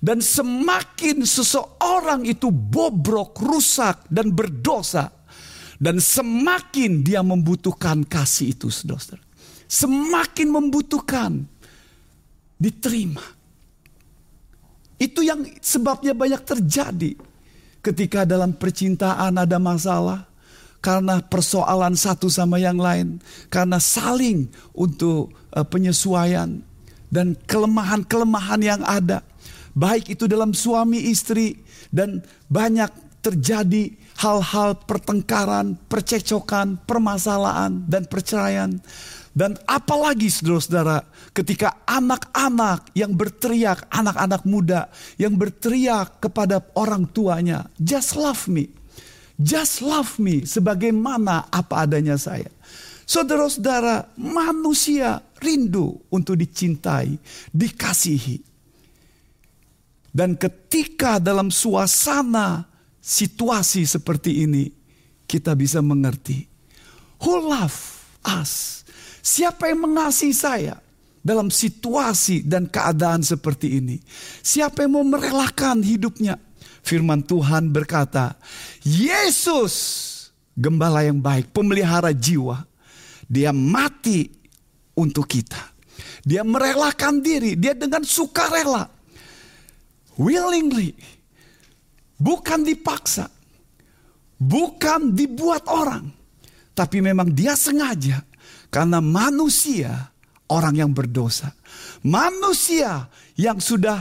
dan 0.02 0.18
semakin 0.18 1.22
seseorang 1.22 2.24
itu 2.24 2.48
bobrok, 2.48 3.38
rusak, 3.44 4.08
dan 4.08 4.32
berdosa, 4.32 5.12
dan 5.78 5.98
semakin 5.98 7.02
dia 7.02 7.20
membutuhkan 7.20 8.06
kasih 8.06 8.54
itu, 8.54 8.70
saudara. 8.70 9.20
Semakin 9.66 10.48
membutuhkan 10.52 11.32
diterima. 12.60 13.24
Itu 15.00 15.26
yang 15.26 15.42
sebabnya 15.58 16.14
banyak 16.14 16.42
terjadi 16.46 17.31
ketika 17.82 18.22
dalam 18.22 18.54
percintaan 18.54 19.36
ada 19.36 19.58
masalah 19.58 20.24
karena 20.82 21.22
persoalan 21.22 21.94
satu 21.94 22.26
sama 22.26 22.58
yang 22.58 22.78
lain, 22.78 23.22
karena 23.46 23.78
saling 23.78 24.50
untuk 24.74 25.30
uh, 25.54 25.62
penyesuaian 25.62 26.58
dan 27.06 27.38
kelemahan-kelemahan 27.46 28.62
yang 28.62 28.82
ada, 28.82 29.22
baik 29.78 30.10
itu 30.10 30.26
dalam 30.26 30.50
suami 30.50 31.10
istri 31.10 31.62
dan 31.94 32.22
banyak 32.50 32.90
terjadi 33.22 33.94
hal-hal 34.18 34.74
pertengkaran, 34.82 35.78
percecokan, 35.86 36.82
permasalahan 36.82 37.86
dan 37.86 38.02
perceraian. 38.10 38.82
Dan 39.32 39.56
apalagi 39.64 40.28
saudara-saudara 40.28 41.08
ketika 41.32 41.80
anak-anak 41.88 42.92
yang 42.92 43.16
berteriak, 43.16 43.88
anak-anak 43.88 44.44
muda 44.44 44.92
yang 45.16 45.40
berteriak 45.40 46.20
kepada 46.20 46.60
orang 46.76 47.08
tuanya, 47.08 47.64
just 47.80 48.12
love 48.12 48.44
me. 48.44 48.68
Just 49.40 49.80
love 49.80 50.20
me 50.20 50.44
sebagaimana 50.44 51.48
apa 51.48 51.88
adanya 51.88 52.20
saya. 52.20 52.52
Saudara-saudara, 53.08 54.14
manusia 54.20 55.18
rindu 55.40 55.98
untuk 56.12 56.38
dicintai, 56.38 57.16
dikasihi. 57.50 58.38
Dan 60.12 60.36
ketika 60.36 61.16
dalam 61.16 61.48
suasana 61.48 62.68
situasi 63.00 63.88
seperti 63.88 64.44
ini, 64.44 64.68
kita 65.24 65.56
bisa 65.56 65.80
mengerti. 65.80 66.44
Who 67.24 67.48
love 67.48 67.74
us? 68.28 68.81
Siapa 69.22 69.70
yang 69.70 69.86
mengasihi 69.86 70.34
saya 70.34 70.82
dalam 71.22 71.46
situasi 71.46 72.42
dan 72.42 72.66
keadaan 72.66 73.22
seperti 73.22 73.78
ini? 73.78 74.02
Siapa 74.42 74.82
yang 74.82 74.98
mau 74.98 75.06
merelakan 75.06 75.78
hidupnya? 75.78 76.34
Firman 76.82 77.22
Tuhan 77.22 77.70
berkata, 77.70 78.34
Yesus 78.82 79.74
gembala 80.58 81.06
yang 81.06 81.22
baik, 81.22 81.54
pemelihara 81.54 82.10
jiwa. 82.10 82.66
Dia 83.30 83.54
mati 83.54 84.26
untuk 84.98 85.30
kita. 85.30 85.70
Dia 86.26 86.42
merelakan 86.42 87.22
diri, 87.22 87.54
dia 87.54 87.78
dengan 87.78 88.02
sukarela. 88.02 88.90
Willingly. 90.18 90.98
Bukan 92.18 92.66
dipaksa. 92.66 93.30
Bukan 94.42 95.14
dibuat 95.14 95.70
orang. 95.70 96.10
Tapi 96.74 96.98
memang 96.98 97.30
dia 97.30 97.54
sengaja 97.54 98.31
karena 98.72 99.04
manusia 99.04 100.08
orang 100.48 100.80
yang 100.80 100.90
berdosa. 100.96 101.52
Manusia 102.00 103.06
yang 103.36 103.60
sudah 103.60 104.00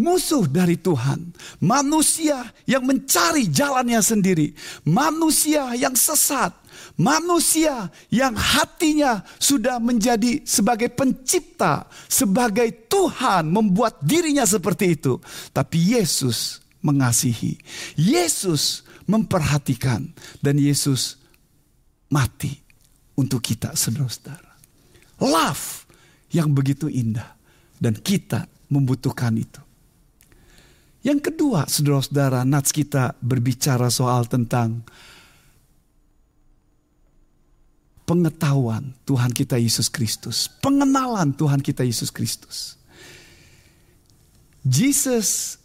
musuh 0.00 0.48
dari 0.48 0.80
Tuhan. 0.80 1.36
Manusia 1.60 2.48
yang 2.64 2.88
mencari 2.88 3.52
jalannya 3.52 4.00
sendiri. 4.00 4.56
Manusia 4.88 5.76
yang 5.76 5.92
sesat. 5.92 6.56
Manusia 6.96 7.92
yang 8.08 8.32
hatinya 8.32 9.20
sudah 9.36 9.76
menjadi 9.76 10.40
sebagai 10.48 10.88
pencipta, 10.96 11.84
sebagai 12.08 12.88
Tuhan 12.88 13.52
membuat 13.52 14.00
dirinya 14.00 14.48
seperti 14.48 14.96
itu. 14.96 15.20
Tapi 15.52 15.92
Yesus 15.92 16.64
mengasihi. 16.80 17.60
Yesus 18.00 18.80
memperhatikan 19.04 20.08
dan 20.40 20.56
Yesus 20.56 21.20
mati 22.08 22.65
untuk 23.16 23.40
kita 23.42 23.72
saudara-saudara. 23.72 24.52
Love 25.24 25.88
yang 26.30 26.52
begitu 26.52 26.86
indah 26.86 27.32
dan 27.80 27.96
kita 27.96 28.44
membutuhkan 28.68 29.32
itu. 29.36 29.62
Yang 31.06 31.32
kedua 31.32 31.64
saudara-saudara 31.70 32.42
nats 32.42 32.74
kita 32.74 33.14
berbicara 33.22 33.88
soal 33.88 34.26
tentang 34.26 34.82
pengetahuan 38.06 38.94
Tuhan 39.06 39.34
kita 39.34 39.58
Yesus 39.58 39.90
Kristus. 39.90 40.46
Pengenalan 40.62 41.34
Tuhan 41.34 41.62
kita 41.62 41.82
Yesus 41.82 42.10
Kristus. 42.10 42.78
Jesus 44.66 45.58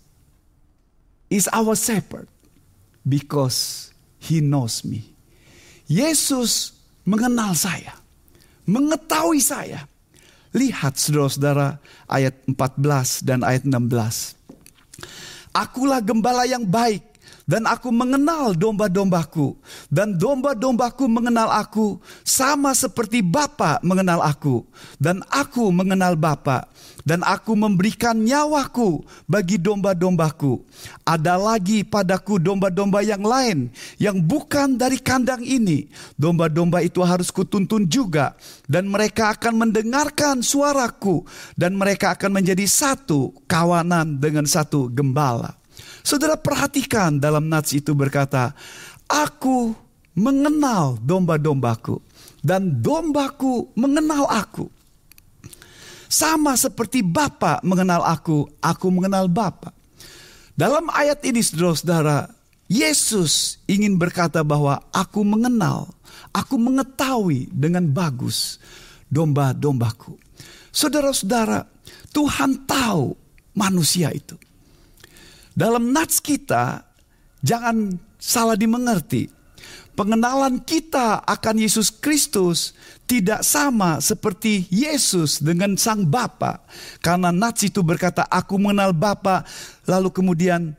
is 1.30 1.50
our 1.50 1.74
shepherd 1.74 2.30
because 3.02 3.90
he 4.22 4.42
knows 4.42 4.86
me. 4.86 5.10
Yesus 5.90 6.81
mengenal 7.12 7.52
saya, 7.52 7.92
mengetahui 8.64 9.44
saya. 9.44 9.84
Lihat 10.56 10.96
saudara-saudara 10.96 11.80
ayat 12.08 12.36
14 12.48 13.28
dan 13.28 13.44
ayat 13.44 13.68
16. 13.68 14.36
Akulah 15.52 16.00
gembala 16.00 16.48
yang 16.48 16.64
baik. 16.64 17.04
Dan 17.52 17.68
aku 17.68 17.90
mengenal 17.92 18.54
domba-dombaku. 18.56 19.58
Dan 19.92 20.16
domba-dombaku 20.16 21.06
mengenal 21.12 21.52
aku 21.52 22.00
sama 22.24 22.72
seperti 22.72 23.20
Bapa 23.20 23.82
mengenal 23.84 24.24
aku. 24.24 24.64
Dan 24.96 25.20
aku 25.28 25.68
mengenal 25.74 26.16
Bapa. 26.16 26.70
Dan 27.02 27.26
aku 27.26 27.58
memberikan 27.58 28.14
nyawaku 28.14 29.02
bagi 29.26 29.58
domba-dombaku. 29.58 30.62
Ada 31.02 31.36
lagi 31.36 31.82
padaku 31.82 32.38
domba-domba 32.38 33.02
yang 33.02 33.26
lain 33.26 33.74
yang 33.98 34.22
bukan 34.22 34.78
dari 34.78 35.02
kandang 35.02 35.42
ini. 35.42 35.90
Domba-domba 36.16 36.80
itu 36.86 37.02
harus 37.02 37.34
kutuntun 37.34 37.90
juga. 37.90 38.38
Dan 38.70 38.88
mereka 38.88 39.34
akan 39.34 39.68
mendengarkan 39.68 40.46
suaraku. 40.46 41.26
Dan 41.58 41.74
mereka 41.76 42.14
akan 42.14 42.38
menjadi 42.38 42.64
satu 42.64 43.34
kawanan 43.50 44.22
dengan 44.22 44.46
satu 44.46 44.88
gembala 44.88 45.61
Saudara 46.02 46.38
perhatikan 46.38 47.22
dalam 47.22 47.48
nats 47.48 47.74
itu 47.78 47.94
berkata, 47.94 48.54
Aku 49.06 49.74
mengenal 50.18 51.00
domba-dombaku 51.00 52.02
dan 52.44 52.82
dombaku 52.82 53.70
mengenal 53.78 54.28
aku. 54.28 54.68
Sama 56.12 56.60
seperti 56.60 57.00
Bapa 57.00 57.64
mengenal 57.64 58.04
aku, 58.04 58.44
aku 58.60 58.88
mengenal 58.92 59.32
Bapa. 59.32 59.72
Dalam 60.52 60.92
ayat 60.92 61.24
ini 61.24 61.40
saudara-saudara, 61.40 62.28
Yesus 62.68 63.64
ingin 63.68 63.96
berkata 63.96 64.44
bahwa 64.44 64.84
aku 64.92 65.24
mengenal, 65.24 65.88
aku 66.36 66.60
mengetahui 66.60 67.48
dengan 67.52 67.88
bagus 67.88 68.60
domba-dombaku. 69.08 70.20
Saudara-saudara, 70.72 71.68
Tuhan 72.12 72.64
tahu 72.68 73.16
manusia 73.56 74.12
itu. 74.12 74.40
Dalam 75.52 75.92
nats 75.92 76.24
kita, 76.24 76.86
jangan 77.44 78.00
salah 78.16 78.56
dimengerti. 78.56 79.28
Pengenalan 79.92 80.64
kita 80.64 81.20
akan 81.28 81.56
Yesus 81.60 81.92
Kristus 81.92 82.72
tidak 83.04 83.44
sama 83.44 84.00
seperti 84.00 84.64
Yesus 84.72 85.44
dengan 85.44 85.76
Sang 85.76 86.08
Bapa. 86.08 86.64
Karena 87.04 87.30
nats 87.36 87.68
itu 87.68 87.84
berkata, 87.84 88.24
aku 88.32 88.56
mengenal 88.56 88.96
Bapa, 88.96 89.44
lalu 89.84 90.08
kemudian 90.16 90.72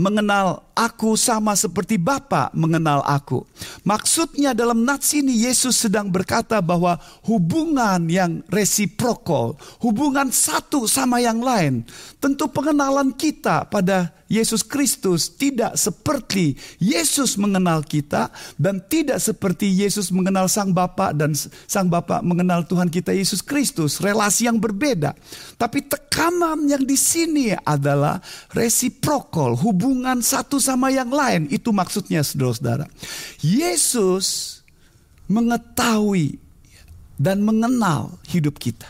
mengenal 0.00 0.64
aku 0.72 1.12
sama 1.20 1.52
seperti 1.52 2.00
Bapa 2.00 2.48
mengenal 2.56 3.04
aku. 3.04 3.44
Maksudnya 3.84 4.56
dalam 4.56 4.82
nats 4.88 5.12
ini 5.12 5.44
Yesus 5.44 5.76
sedang 5.76 6.08
berkata 6.08 6.64
bahwa 6.64 6.96
hubungan 7.28 8.08
yang 8.08 8.40
resiprokal, 8.48 9.60
hubungan 9.84 10.32
satu 10.32 10.88
sama 10.88 11.20
yang 11.20 11.44
lain. 11.44 11.84
Tentu 12.16 12.48
pengenalan 12.48 13.12
kita 13.12 13.68
pada 13.68 14.16
Yesus 14.30 14.62
Kristus 14.62 15.26
tidak 15.26 15.74
seperti 15.74 16.54
Yesus 16.78 17.34
mengenal 17.34 17.82
kita 17.82 18.30
dan 18.54 18.78
tidak 18.86 19.18
seperti 19.18 19.66
Yesus 19.66 20.14
mengenal 20.14 20.46
Sang 20.46 20.70
Bapa 20.70 21.10
dan 21.10 21.34
Sang 21.66 21.90
Bapa 21.90 22.22
mengenal 22.22 22.62
Tuhan 22.62 22.86
kita 22.86 23.10
Yesus 23.10 23.42
Kristus, 23.42 23.98
relasi 23.98 24.46
yang 24.46 24.62
berbeda. 24.62 25.18
Tapi 25.58 25.82
tekanan 25.82 26.62
yang 26.70 26.86
di 26.86 26.94
sini 26.94 27.58
adalah 27.58 28.22
resiprokal, 28.54 29.58
hubungan 29.58 30.22
satu 30.22 30.62
sama 30.62 30.94
yang 30.94 31.10
lain. 31.10 31.50
Itu 31.50 31.74
maksudnya 31.74 32.22
saudara-saudara. 32.22 32.86
Yesus 33.42 34.62
mengetahui 35.26 36.38
dan 37.18 37.42
mengenal 37.42 38.14
hidup 38.30 38.62
kita. 38.62 38.86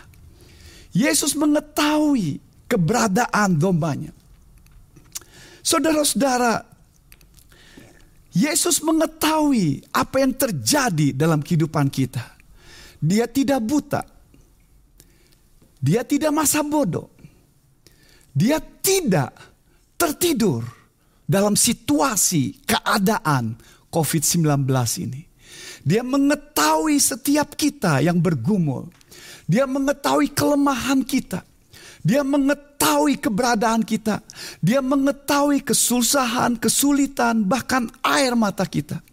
Yesus 0.92 1.32
mengetahui 1.32 2.44
keberadaan 2.68 3.56
dombanya. 3.56 4.19
Saudara-saudara, 5.60 6.64
Yesus 8.30 8.78
mengetahui 8.80 9.82
apa 9.90 10.22
yang 10.22 10.32
terjadi 10.32 11.12
dalam 11.12 11.42
kehidupan 11.42 11.90
kita. 11.90 12.22
Dia 13.00 13.26
tidak 13.26 13.60
buta. 13.64 14.02
Dia 15.80 16.06
tidak 16.06 16.30
masa 16.30 16.62
bodoh. 16.62 17.10
Dia 18.30 18.62
tidak 18.62 19.34
tertidur 19.98 20.62
dalam 21.26 21.58
situasi 21.58 22.62
keadaan 22.62 23.58
COVID-19 23.90 24.46
ini. 25.02 25.22
Dia 25.82 26.06
mengetahui 26.06 27.00
setiap 27.00 27.58
kita 27.58 28.04
yang 28.04 28.22
bergumul. 28.22 28.86
Dia 29.50 29.66
mengetahui 29.66 30.30
kelemahan 30.30 31.02
kita. 31.02 31.42
Dia 32.06 32.22
mengetahui 32.22 32.69
keberadaan 33.20 33.84
kita. 33.84 34.24
Dia 34.64 34.80
mengetahui 34.80 35.60
kesusahan, 35.60 36.56
kesulitan, 36.56 37.44
bahkan 37.44 37.86
air 38.00 38.32
mata 38.32 38.64
kita. 38.64 39.04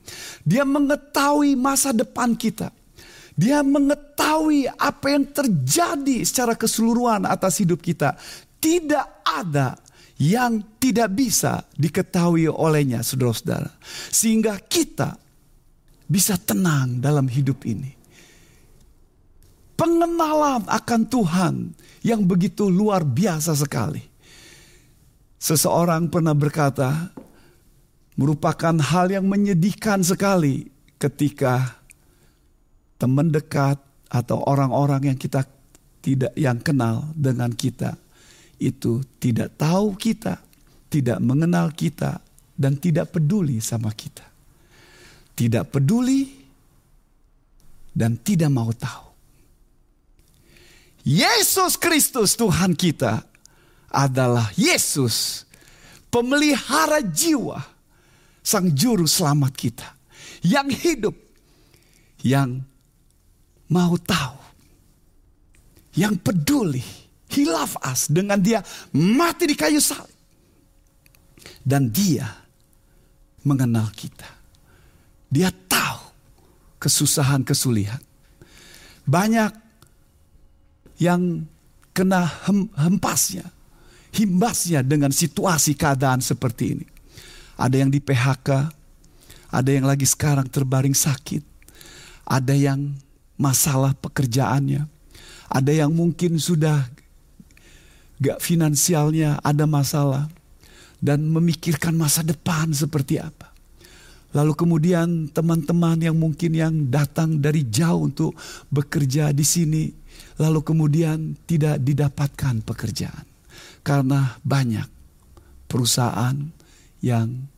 Dia 0.47 0.63
mengetahui 0.63 1.60
masa 1.60 1.91
depan 1.91 2.34
kita. 2.34 2.71
Dia 3.38 3.62
mengetahui 3.62 4.65
apa 4.65 5.06
yang 5.13 5.30
terjadi 5.30 6.25
secara 6.25 6.58
keseluruhan 6.58 7.27
atas 7.30 7.62
hidup 7.62 7.84
kita. 7.84 8.17
Tidak 8.58 9.21
ada 9.21 9.77
yang 10.17 10.80
tidak 10.82 11.13
bisa 11.13 11.62
diketahui 11.77 12.49
olehnya, 12.49 13.06
saudara-saudara. 13.06 13.69
Sehingga 14.10 14.58
kita 14.58 15.13
bisa 16.10 16.39
tenang 16.41 16.97
dalam 16.97 17.30
hidup 17.30 17.62
ini. 17.69 17.97
Pengenalan 19.78 20.66
akan 20.66 21.02
Tuhan 21.06 21.56
yang 22.02 22.26
begitu 22.26 22.66
luar 22.66 23.06
biasa 23.06 23.54
sekali. 23.54 24.02
Seseorang 25.38 26.10
pernah 26.10 26.34
berkata, 26.34 27.13
merupakan 28.18 28.74
hal 28.74 29.13
yang 29.13 29.30
menyedihkan 29.30 30.02
sekali 30.02 30.66
ketika 30.98 31.78
teman 32.98 33.30
dekat 33.30 33.78
atau 34.10 34.42
orang-orang 34.50 35.13
yang 35.13 35.18
kita 35.18 35.46
tidak 36.02 36.34
yang 36.34 36.58
kenal 36.58 37.13
dengan 37.13 37.54
kita 37.54 37.94
itu 38.58 39.06
tidak 39.22 39.54
tahu 39.62 39.94
kita, 39.94 40.42
tidak 40.90 41.22
mengenal 41.22 41.70
kita 41.70 42.18
dan 42.58 42.82
tidak 42.82 43.13
peduli 43.13 43.62
sama 43.62 43.94
kita. 43.94 44.26
Tidak 45.38 45.70
peduli 45.70 46.34
dan 47.94 48.18
tidak 48.18 48.50
mau 48.50 48.74
tahu. 48.74 49.07
Yesus 51.08 51.80
Kristus 51.80 52.36
Tuhan 52.36 52.76
kita 52.76 53.24
adalah 53.88 54.52
Yesus 54.60 55.48
pemelihara 56.12 57.00
jiwa 57.00 57.63
sang 58.43 58.67
juru 58.76 59.08
selamat 59.08 59.54
kita 59.56 59.88
yang 60.43 60.67
hidup 60.67 61.15
yang 62.28 62.60
mau 63.72 63.96
tahu 63.96 64.36
yang 65.96 66.20
peduli 66.20 67.08
he 67.32 67.43
love 67.43 67.76
us. 67.84 68.08
Dengan 68.08 68.39
dia 68.39 68.63
mati 68.96 69.48
di 69.48 69.56
kayu 69.56 69.84
salib. 69.84 70.15
Dan 71.63 71.91
dia 71.91 72.28
mengenal 73.43 73.91
kita. 73.91 74.28
Dia 75.28 75.52
tahu 75.52 76.00
kesusahan 76.80 77.43
kesulitan. 77.43 78.00
Banyak 79.04 79.66
yang 80.98 81.46
kena 81.94 82.26
hem, 82.46 82.70
hempasnya, 82.78 83.50
himbasnya 84.14 84.86
dengan 84.86 85.10
situasi 85.14 85.74
keadaan 85.74 86.22
seperti 86.22 86.78
ini. 86.78 86.86
Ada 87.58 87.82
yang 87.82 87.90
di 87.90 87.98
PHK, 87.98 88.50
ada 89.50 89.70
yang 89.70 89.86
lagi 89.90 90.06
sekarang 90.06 90.46
terbaring 90.46 90.94
sakit, 90.94 91.42
ada 92.28 92.54
yang 92.54 92.94
masalah 93.38 93.98
pekerjaannya, 93.98 94.86
ada 95.50 95.72
yang 95.72 95.90
mungkin 95.90 96.38
sudah 96.38 96.86
gak 98.18 98.42
finansialnya 98.42 99.38
ada 99.46 99.70
masalah 99.70 100.26
dan 100.98 101.22
memikirkan 101.30 101.94
masa 101.94 102.26
depan 102.26 102.74
seperti 102.74 103.22
apa. 103.22 103.54
Lalu 104.38 104.54
kemudian 104.54 105.34
teman-teman 105.34 105.97
yang 105.97 106.13
mungkin 106.13 106.54
yang 106.54 106.73
datang 106.93 107.41
dari 107.41 107.65
jauh 107.65 108.06
untuk 108.06 108.38
bekerja 108.69 109.34
di 109.34 109.41
sini 109.41 109.89
lalu 110.38 110.62
kemudian 110.62 111.34
tidak 111.50 111.82
didapatkan 111.82 112.62
pekerjaan 112.62 113.26
karena 113.82 114.38
banyak 114.45 114.86
perusahaan 115.65 116.38
yang 117.02 117.50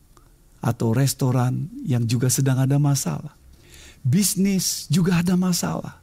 atau 0.59 0.91
restoran 0.91 1.67
yang 1.83 2.03
juga 2.07 2.27
sedang 2.31 2.63
ada 2.63 2.75
masalah. 2.79 3.35
Bisnis 3.99 4.87
juga 4.87 5.19
ada 5.19 5.35
masalah. 5.35 5.99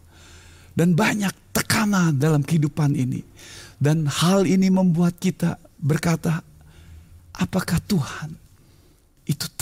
Dan 0.76 0.92
banyak 0.92 1.32
tekanan 1.56 2.20
dalam 2.20 2.44
kehidupan 2.44 2.92
ini. 2.92 3.24
Dan 3.80 4.04
hal 4.08 4.44
ini 4.44 4.68
membuat 4.68 5.16
kita 5.16 5.56
berkata, 5.80 6.44
apakah 7.32 7.80
Tuhan 7.84 8.36
itu? 9.24 9.55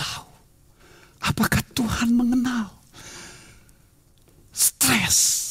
Apakah 1.25 1.65
Tuhan 1.73 2.13
mengenal? 2.13 2.69
Stres 4.55 5.45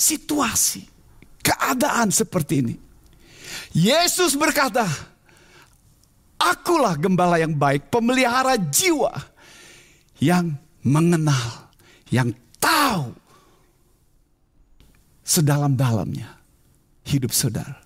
situasi, 0.00 0.88
keadaan 1.44 2.08
seperti 2.08 2.64
ini. 2.64 2.76
Yesus 3.76 4.32
berkata, 4.34 4.88
Akulah 6.40 6.96
gembala 6.96 7.36
yang 7.36 7.52
baik, 7.52 7.92
pemelihara 7.92 8.56
jiwa 8.56 9.12
yang 10.24 10.56
mengenal, 10.80 11.68
yang 12.08 12.32
tahu 12.56 13.12
sedalam-dalamnya 15.20 16.32
hidup 17.04 17.28
saudara. 17.36 17.76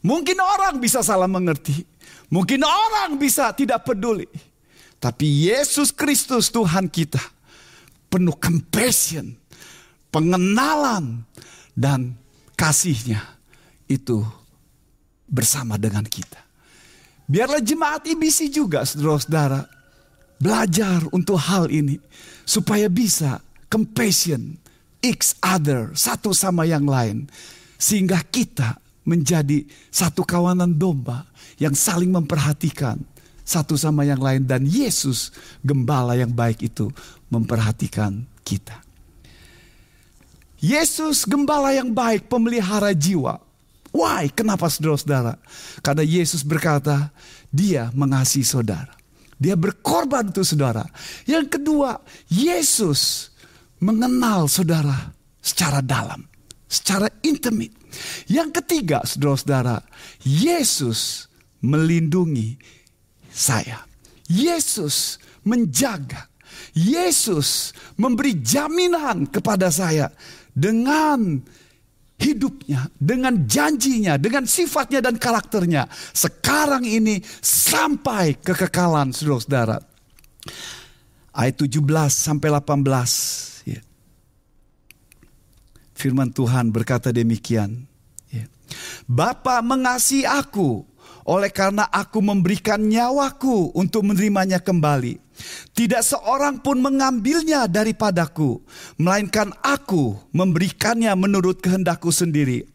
Mungkin 0.00 0.40
orang 0.40 0.80
bisa 0.80 1.04
salah 1.04 1.28
mengerti, 1.28 1.84
mungkin 2.32 2.64
orang 2.64 3.20
bisa 3.20 3.52
tidak 3.52 3.84
peduli, 3.84 4.24
tapi 5.00 5.48
Yesus 5.48 5.96
Kristus 5.96 6.52
Tuhan 6.52 6.92
kita 6.92 7.20
penuh 8.12 8.36
compassion, 8.36 9.32
pengenalan, 10.12 11.24
dan 11.72 12.12
kasihnya 12.52 13.24
itu 13.88 14.20
bersama 15.24 15.80
dengan 15.80 16.04
kita. 16.04 16.36
Biarlah 17.24 17.64
jemaat 17.64 18.04
IBC 18.04 18.52
juga 18.52 18.84
saudara-saudara 18.84 19.64
belajar 20.36 21.00
untuk 21.16 21.40
hal 21.40 21.72
ini 21.72 21.96
supaya 22.44 22.90
bisa 22.92 23.40
compassion 23.72 24.58
each 25.00 25.32
other 25.40 25.94
satu 25.96 26.36
sama 26.36 26.68
yang 26.68 26.84
lain 26.84 27.24
sehingga 27.80 28.20
kita 28.28 28.76
menjadi 29.06 29.64
satu 29.88 30.26
kawanan 30.26 30.76
domba 30.76 31.24
yang 31.56 31.72
saling 31.72 32.12
memperhatikan 32.12 33.00
satu 33.42 33.74
sama 33.74 34.06
yang 34.06 34.20
lain 34.20 34.46
dan 34.46 34.64
Yesus 34.64 35.34
gembala 35.64 36.16
yang 36.16 36.30
baik 36.30 36.64
itu 36.64 36.88
memperhatikan 37.28 38.24
kita. 38.46 38.80
Yesus 40.60 41.24
gembala 41.24 41.72
yang 41.72 41.92
baik 41.96 42.28
pemelihara 42.28 42.92
jiwa 42.92 43.40
Why? 43.90 44.30
Kenapa 44.30 44.70
saudara-saudara? 44.70 45.34
Karena 45.82 46.06
Yesus 46.06 46.46
berkata, 46.46 47.10
dia 47.50 47.90
mengasihi 47.90 48.46
saudara. 48.46 48.94
Dia 49.40 49.58
berkorban 49.58 50.30
untuk 50.30 50.46
saudara. 50.46 50.86
Yang 51.26 51.58
kedua, 51.58 51.98
Yesus 52.30 53.32
mengenal 53.82 54.46
saudara 54.46 55.10
secara 55.42 55.82
dalam. 55.82 56.22
Secara 56.70 57.10
intimate. 57.26 57.74
Yang 58.30 58.62
ketiga, 58.62 59.02
saudara-saudara, 59.02 59.82
Yesus 60.22 61.26
melindungi 61.58 62.54
saya. 63.30 63.86
Yesus 64.28 65.18
menjaga. 65.46 66.28
Yesus 66.70 67.74
memberi 67.98 68.38
jaminan 68.38 69.26
kepada 69.26 69.74
saya 69.74 70.10
dengan 70.54 71.42
hidupnya, 72.20 72.86
dengan 73.00 73.48
janjinya, 73.48 74.20
dengan 74.20 74.44
sifatnya 74.44 75.00
dan 75.00 75.16
karakternya. 75.16 75.88
Sekarang 76.12 76.84
ini 76.84 77.24
sampai 77.40 78.36
kekekalan 78.38 79.10
saudara-saudara. 79.10 79.80
Ayat 81.32 81.56
17 81.56 81.80
sampai 82.12 82.48
18. 82.52 83.64
Ya. 83.64 83.80
Firman 85.96 86.30
Tuhan 86.30 86.70
berkata 86.70 87.10
demikian. 87.10 87.88
Ya. 88.28 88.44
Bapa 89.08 89.64
mengasihi 89.64 90.28
aku 90.28 90.89
oleh 91.30 91.54
karena 91.54 91.86
aku 91.86 92.18
memberikan 92.18 92.82
nyawaku 92.82 93.70
untuk 93.78 94.02
menerimanya 94.02 94.58
kembali. 94.58 95.22
Tidak 95.72 96.02
seorang 96.02 96.58
pun 96.58 96.82
mengambilnya 96.82 97.70
daripadaku, 97.70 98.60
melainkan 98.98 99.54
aku 99.62 100.18
memberikannya 100.34 101.14
menurut 101.14 101.62
kehendakku 101.62 102.10
sendiri. 102.10 102.66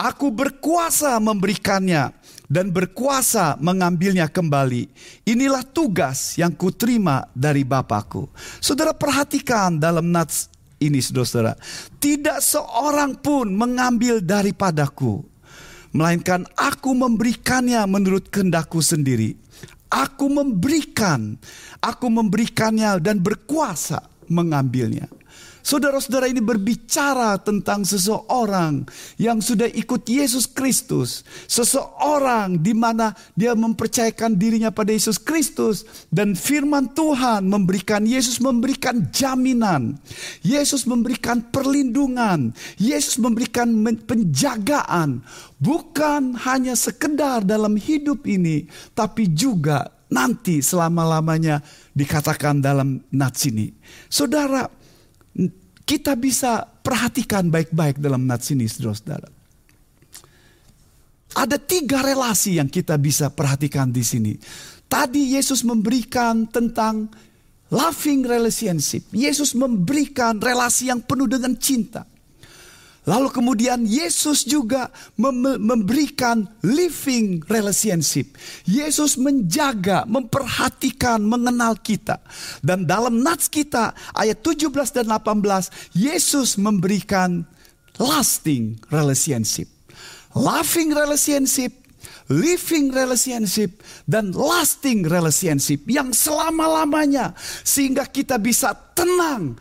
Aku 0.00 0.32
berkuasa 0.32 1.20
memberikannya 1.20 2.10
dan 2.48 2.72
berkuasa 2.72 3.60
mengambilnya 3.60 4.26
kembali. 4.26 4.88
Inilah 5.28 5.62
tugas 5.62 6.34
yang 6.40 6.56
kuterima 6.56 7.28
dari 7.36 7.62
Bapakku. 7.62 8.26
Saudara 8.58 8.96
perhatikan 8.96 9.76
dalam 9.78 10.10
nats 10.10 10.50
ini 10.80 10.98
saudara. 11.04 11.54
Tidak 12.00 12.40
seorang 12.40 13.20
pun 13.20 13.52
mengambil 13.52 14.18
daripadaku. 14.24 15.37
Melainkan 15.96 16.44
aku 16.54 16.92
memberikannya 16.92 17.80
menurut 17.88 18.28
kehendakku 18.28 18.84
sendiri. 18.84 19.36
Aku 19.88 20.28
memberikan, 20.28 21.40
aku 21.80 22.12
memberikannya 22.12 23.00
dan 23.00 23.24
berkuasa 23.24 24.04
mengambilnya. 24.28 25.08
Saudara-saudara 25.68 26.32
ini 26.32 26.40
berbicara 26.40 27.36
tentang 27.44 27.84
seseorang 27.84 28.88
yang 29.20 29.44
sudah 29.44 29.68
ikut 29.68 30.00
Yesus 30.08 30.48
Kristus. 30.48 31.28
Seseorang 31.44 32.56
di 32.56 32.72
mana 32.72 33.12
dia 33.36 33.52
mempercayakan 33.52 34.32
dirinya 34.32 34.72
pada 34.72 34.96
Yesus 34.96 35.20
Kristus. 35.20 35.84
Dan 36.08 36.32
firman 36.32 36.96
Tuhan 36.96 37.52
memberikan, 37.52 38.08
Yesus 38.08 38.40
memberikan 38.40 39.12
jaminan. 39.12 40.00
Yesus 40.40 40.88
memberikan 40.88 41.44
perlindungan. 41.52 42.56
Yesus 42.80 43.20
memberikan 43.20 43.68
penjagaan. 44.08 45.20
Bukan 45.60 46.32
hanya 46.48 46.80
sekedar 46.80 47.44
dalam 47.44 47.76
hidup 47.76 48.24
ini. 48.24 48.64
Tapi 48.96 49.28
juga 49.36 49.84
nanti 50.08 50.64
selama-lamanya 50.64 51.60
dikatakan 51.92 52.64
dalam 52.64 53.04
nats 53.12 53.44
ini. 53.44 53.68
Saudara, 54.08 54.78
kita 55.88 56.12
bisa 56.20 56.68
perhatikan 56.68 57.48
baik-baik 57.48 57.96
dalam 57.96 58.28
nats 58.28 58.52
ini, 58.52 58.68
saudara-saudara. 58.68 59.32
Ada 61.32 61.56
tiga 61.56 62.04
relasi 62.04 62.60
yang 62.60 62.68
kita 62.68 63.00
bisa 63.00 63.32
perhatikan 63.32 63.88
di 63.88 64.04
sini. 64.04 64.36
Tadi 64.84 65.32
Yesus 65.32 65.64
memberikan 65.64 66.44
tentang 66.44 67.08
loving 67.72 68.28
relationship. 68.28 69.08
Yesus 69.16 69.56
memberikan 69.56 70.36
relasi 70.36 70.92
yang 70.92 71.00
penuh 71.00 71.28
dengan 71.28 71.56
cinta. 71.56 72.04
Lalu 73.08 73.32
kemudian 73.32 73.88
Yesus 73.88 74.44
juga 74.44 74.92
memberikan 75.56 76.44
living 76.60 77.40
relationship. 77.48 78.36
Yesus 78.68 79.16
menjaga, 79.16 80.04
memperhatikan, 80.04 81.24
mengenal 81.24 81.80
kita. 81.80 82.20
Dan 82.60 82.84
dalam 82.84 83.24
nats 83.24 83.48
kita 83.48 83.96
ayat 84.12 84.44
17 84.44 84.92
dan 84.92 85.08
18, 85.08 85.96
Yesus 85.96 86.60
memberikan 86.60 87.48
lasting 87.96 88.76
relationship. 88.92 89.72
Loving 90.36 90.92
relationship, 90.92 91.72
living 92.28 92.92
relationship, 92.92 93.80
dan 94.04 94.36
lasting 94.36 95.08
relationship 95.08 95.80
yang 95.88 96.12
selama-lamanya. 96.12 97.32
Sehingga 97.64 98.04
kita 98.04 98.36
bisa 98.36 98.76
tenang 98.92 99.56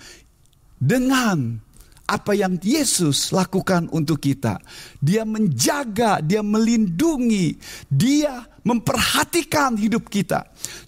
dengan 0.76 1.64
apa 2.08 2.32
yang 2.32 2.56
Yesus 2.64 3.36
lakukan 3.36 3.92
untuk 3.92 4.24
kita. 4.24 4.58
Dia 5.04 5.28
menjaga, 5.28 6.24
dia 6.24 6.40
melindungi, 6.40 7.60
dia 7.92 8.48
memperhatikan 8.64 9.76
hidup 9.76 10.08
kita. 10.08 10.48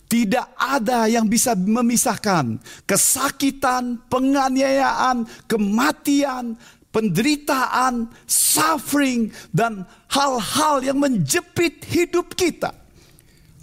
Tidak 0.10 0.58
ada 0.58 1.06
yang 1.06 1.30
bisa 1.30 1.54
memisahkan 1.54 2.58
kesakitan, 2.88 4.02
penganiayaan, 4.10 5.28
kematian, 5.46 6.58
penderitaan, 6.90 8.10
suffering, 8.26 9.30
dan 9.54 9.86
hal-hal 10.10 10.82
yang 10.82 10.98
menjepit 10.98 11.86
hidup 11.94 12.34
kita. 12.34 12.74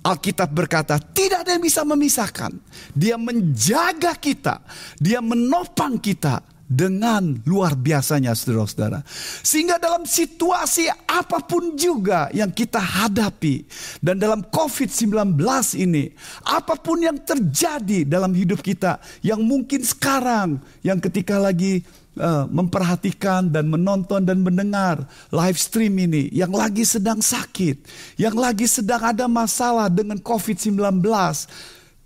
Alkitab 0.06 0.54
berkata, 0.54 1.02
tidak 1.02 1.42
ada 1.42 1.58
yang 1.58 1.64
bisa 1.66 1.82
memisahkan. 1.82 2.54
Dia 2.94 3.18
menjaga 3.18 4.14
kita, 4.14 4.62
dia 5.02 5.18
menopang 5.18 5.98
kita, 5.98 6.38
dengan 6.66 7.38
luar 7.46 7.78
biasanya 7.78 8.34
saudara-saudara. 8.34 9.06
Sehingga 9.46 9.78
dalam 9.78 10.02
situasi 10.02 10.90
apa 11.06 11.38
pun 11.46 11.78
juga 11.78 12.26
yang 12.34 12.50
kita 12.50 12.82
hadapi 12.82 13.62
dan 14.02 14.18
dalam 14.18 14.42
COVID-19 14.50 15.38
ini, 15.78 16.10
apa 16.42 16.74
pun 16.74 16.98
yang 16.98 17.18
terjadi 17.22 18.02
dalam 18.02 18.34
hidup 18.34 18.60
kita 18.60 18.98
yang 19.22 19.40
mungkin 19.46 19.86
sekarang 19.86 20.58
yang 20.82 20.98
ketika 20.98 21.38
lagi 21.38 21.86
uh, 22.18 22.50
memperhatikan 22.50 23.46
dan 23.46 23.70
menonton 23.70 24.26
dan 24.26 24.42
mendengar 24.42 25.06
live 25.30 25.58
stream 25.58 25.94
ini 26.02 26.28
yang 26.34 26.50
lagi 26.50 26.82
sedang 26.82 27.22
sakit, 27.22 27.86
yang 28.18 28.34
lagi 28.34 28.66
sedang 28.66 29.14
ada 29.14 29.30
masalah 29.30 29.86
dengan 29.86 30.18
COVID-19, 30.18 30.98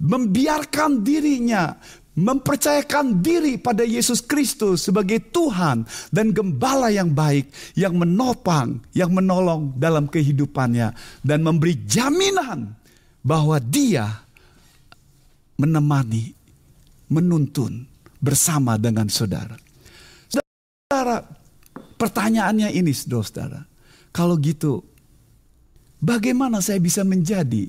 membiarkan 0.00 1.04
dirinya 1.04 1.76
mempercayakan 2.18 3.22
diri 3.22 3.56
pada 3.56 3.86
Yesus 3.86 4.20
Kristus 4.22 4.86
sebagai 4.86 5.30
Tuhan 5.30 5.86
dan 6.10 6.34
gembala 6.34 6.90
yang 6.90 7.14
baik 7.14 7.50
yang 7.78 7.94
menopang, 7.96 8.82
yang 8.92 9.14
menolong 9.14 9.78
dalam 9.78 10.10
kehidupannya 10.10 10.90
dan 11.22 11.38
memberi 11.40 11.86
jaminan 11.86 12.74
bahwa 13.22 13.56
dia 13.62 14.10
menemani, 15.60 16.34
menuntun 17.12 17.86
bersama 18.18 18.80
dengan 18.80 19.06
saudara. 19.06 19.54
Saudara, 20.26 21.22
pertanyaannya 21.94 22.74
ini 22.74 22.90
saudara, 22.90 23.62
kalau 24.10 24.34
gitu 24.40 24.90
Bagaimana 26.00 26.64
saya 26.64 26.80
bisa 26.80 27.04
menjadi 27.04 27.68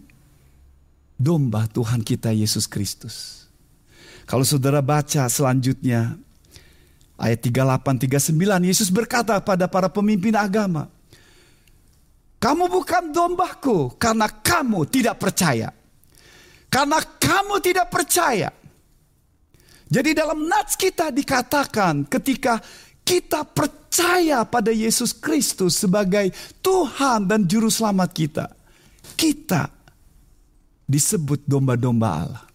domba 1.19 1.67
Tuhan 1.67 1.99
kita 1.99 2.31
Yesus 2.31 2.63
Kristus? 2.63 3.40
Kalau 4.31 4.47
saudara 4.47 4.79
baca 4.79 5.27
selanjutnya 5.27 6.15
ayat 7.19 7.43
38 7.43 8.07
39 8.31 8.63
Yesus 8.63 8.87
berkata 8.87 9.35
pada 9.43 9.67
para 9.67 9.91
pemimpin 9.91 10.31
agama, 10.39 10.87
"Kamu 12.39 12.71
bukan 12.71 13.11
dombaku 13.11 13.99
karena 13.99 14.31
kamu 14.31 14.87
tidak 14.87 15.19
percaya." 15.19 15.75
Karena 16.71 17.03
kamu 17.03 17.59
tidak 17.59 17.91
percaya. 17.91 18.47
Jadi 19.91 20.15
dalam 20.15 20.47
nats 20.47 20.79
kita 20.79 21.11
dikatakan 21.11 22.07
ketika 22.07 22.63
kita 23.03 23.43
percaya 23.43 24.47
pada 24.47 24.71
Yesus 24.71 25.11
Kristus 25.11 25.75
sebagai 25.75 26.31
Tuhan 26.63 27.27
dan 27.27 27.43
Juru 27.43 27.67
Selamat 27.67 28.15
kita, 28.15 28.47
kita 29.19 29.67
disebut 30.87 31.43
domba-domba 31.43 32.07
Allah. 32.07 32.47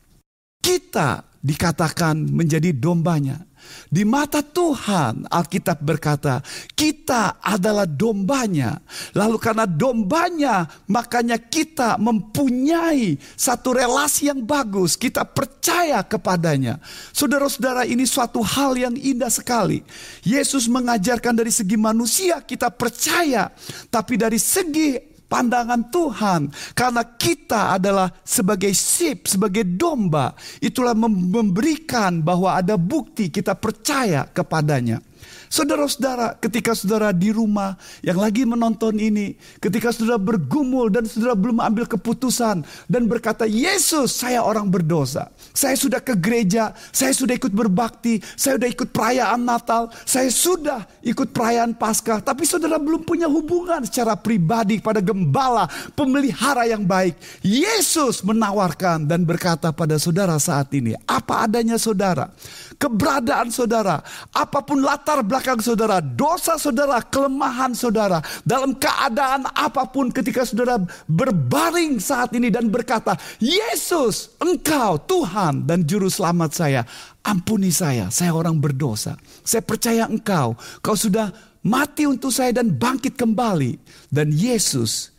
Kita 0.65 1.36
dikatakan 1.47 2.19
menjadi 2.19 2.75
dombanya. 2.75 3.47
Di 3.87 4.03
mata 4.03 4.43
Tuhan, 4.43 5.27
Alkitab 5.31 5.79
berkata, 5.83 6.43
kita 6.75 7.39
adalah 7.43 7.87
dombanya. 7.87 8.79
Lalu 9.15 9.39
karena 9.39 9.67
dombanya, 9.67 10.67
makanya 10.91 11.39
kita 11.39 11.99
mempunyai 11.99 13.19
satu 13.35 13.75
relasi 13.75 14.31
yang 14.31 14.43
bagus. 14.43 14.95
Kita 14.99 15.27
percaya 15.27 16.03
kepadanya. 16.03 16.83
Saudara-saudara, 17.15 17.87
ini 17.87 18.07
suatu 18.07 18.43
hal 18.43 18.75
yang 18.79 18.95
indah 18.95 19.31
sekali. 19.31 19.83
Yesus 20.23 20.67
mengajarkan 20.71 21.35
dari 21.35 21.51
segi 21.51 21.79
manusia 21.79 22.43
kita 22.43 22.71
percaya. 22.71 23.51
Tapi 23.91 24.15
dari 24.19 24.39
segi 24.39 25.16
pandangan 25.27 25.91
Tuhan. 25.91 26.41
Karena 26.73 27.03
kita 27.05 27.77
adalah 27.77 28.11
sebagai 28.23 28.73
sip, 28.73 29.27
sebagai 29.27 29.67
domba. 29.67 30.33
Itulah 30.63 30.95
memberikan 30.97 32.23
bahwa 32.23 32.57
ada 32.57 32.79
bukti 32.79 33.29
kita 33.31 33.59
percaya 33.59 34.27
kepadanya. 34.31 35.03
Saudara-saudara, 35.47 36.37
ketika 36.43 36.75
saudara 36.75 37.15
di 37.15 37.31
rumah 37.31 37.79
yang 38.03 38.19
lagi 38.19 38.43
menonton 38.43 38.99
ini, 38.99 39.39
ketika 39.63 39.95
saudara 39.95 40.19
bergumul 40.19 40.91
dan 40.91 41.07
saudara 41.07 41.39
belum 41.39 41.63
ambil 41.63 41.87
keputusan 41.87 42.67
dan 42.91 43.03
berkata, 43.07 43.47
"Yesus, 43.47 44.13
saya 44.13 44.43
orang 44.43 44.69
berdosa. 44.69 45.31
Saya 45.57 45.79
sudah 45.79 46.03
ke 46.03 46.19
gereja, 46.19 46.75
saya 46.91 47.15
sudah 47.15 47.39
ikut 47.39 47.55
berbakti, 47.55 48.19
saya 48.35 48.59
sudah 48.59 48.71
ikut 48.71 48.89
perayaan 48.91 49.41
Natal, 49.47 49.89
saya 50.05 50.29
sudah 50.29 50.85
ikut 51.01 51.31
perayaan 51.31 51.79
Paskah, 51.79 52.21
tapi 52.21 52.45
saudara 52.45 52.77
belum 52.77 53.07
punya 53.07 53.31
hubungan 53.31 53.87
secara 53.87 54.19
pribadi 54.19 54.83
pada 54.83 54.99
gembala, 54.99 55.71
pemelihara 55.95 56.67
yang 56.67 56.83
baik." 56.85 57.17
Yesus 57.41 58.21
menawarkan 58.27 59.07
dan 59.09 59.23
berkata 59.23 59.71
pada 59.71 59.97
saudara 59.97 60.37
saat 60.43 60.69
ini, 60.75 60.93
"Apa 61.07 61.47
adanya 61.47 61.79
saudara, 61.79 62.29
keberadaan 62.77 63.49
saudara, 63.55 64.03
apa 64.35 64.61
pun 64.61 64.83
latar 64.83 65.23
belakang 65.23 65.36
belakang 65.37 65.61
saudara, 65.61 66.01
dosa 66.01 66.57
saudara, 66.57 66.97
kelemahan 67.05 67.77
saudara, 67.77 68.25
dalam 68.41 68.73
keadaan 68.73 69.45
apa 69.53 69.85
pun 69.85 70.09
ketika 70.09 70.49
saudara 70.49 70.81
berbaring 71.05 72.01
saat 72.01 72.33
ini 72.33 72.49
dan 72.49 72.73
berkata, 72.73 73.21
Yesus, 73.37 74.33
Engkau 74.41 74.97
Tuhan 75.05 75.69
dan 75.69 75.85
Juru 75.85 76.09
Selamat 76.09 76.57
saya, 76.57 76.89
ampuni 77.21 77.69
saya, 77.69 78.09
saya 78.09 78.33
orang 78.33 78.57
berdosa. 78.57 79.21
Saya 79.45 79.61
percaya 79.61 80.09
Engkau, 80.09 80.57
Kau 80.81 80.97
sudah 80.97 81.29
mati 81.61 82.09
untuk 82.09 82.33
saya 82.33 82.57
dan 82.57 82.73
bangkit 82.73 83.13
kembali. 83.13 83.77
Dan 84.09 84.33
Yesus 84.33 85.13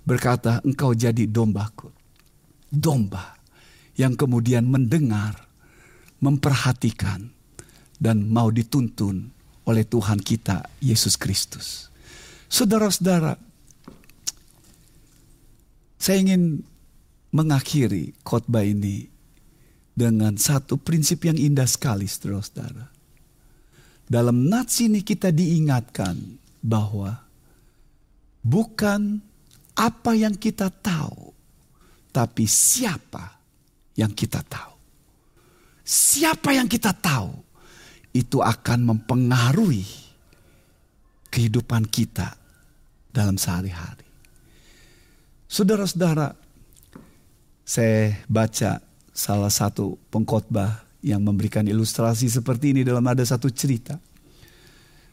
berkata, 0.00 0.64
Engkau 0.64 0.96
jadi 0.96 1.28
dombaku. 1.28 1.92
Domba 2.72 3.36
yang 4.00 4.16
kemudian 4.16 4.64
mendengar, 4.64 5.36
memperhatikan, 6.24 7.36
dan 8.00 8.32
mau 8.32 8.48
dituntun 8.48 9.37
oleh 9.68 9.84
Tuhan 9.84 10.24
kita 10.24 10.64
Yesus 10.80 11.20
Kristus. 11.20 11.92
Saudara-saudara, 12.48 13.36
saya 16.00 16.16
ingin 16.24 16.64
mengakhiri 17.28 18.16
khotbah 18.24 18.64
ini 18.64 19.04
dengan 19.92 20.40
satu 20.40 20.80
prinsip 20.80 21.28
yang 21.28 21.36
indah 21.36 21.68
sekali, 21.68 22.08
saudara-saudara. 22.08 22.88
Dalam 24.08 24.48
nats 24.48 24.80
ini 24.80 25.04
kita 25.04 25.28
diingatkan 25.28 26.16
bahwa 26.64 27.12
bukan 28.40 29.20
apa 29.76 30.16
yang 30.16 30.32
kita 30.32 30.72
tahu, 30.72 31.36
tapi 32.08 32.48
siapa 32.48 33.36
yang 34.00 34.16
kita 34.16 34.40
tahu. 34.48 34.74
Siapa 35.84 36.56
yang 36.56 36.64
kita 36.64 36.96
tahu? 36.96 37.47
Itu 38.18 38.42
akan 38.42 38.82
mempengaruhi 38.82 39.86
kehidupan 41.30 41.86
kita 41.86 42.34
dalam 43.14 43.38
sehari-hari. 43.38 44.02
Saudara-saudara, 45.46 46.34
saya 47.62 48.18
baca 48.26 48.82
salah 49.14 49.54
satu 49.54 49.94
pengkhotbah 50.10 50.82
yang 50.98 51.22
memberikan 51.22 51.62
ilustrasi 51.62 52.26
seperti 52.26 52.74
ini 52.74 52.82
dalam 52.82 53.06
ada 53.06 53.22
satu 53.22 53.54
cerita. 53.54 53.94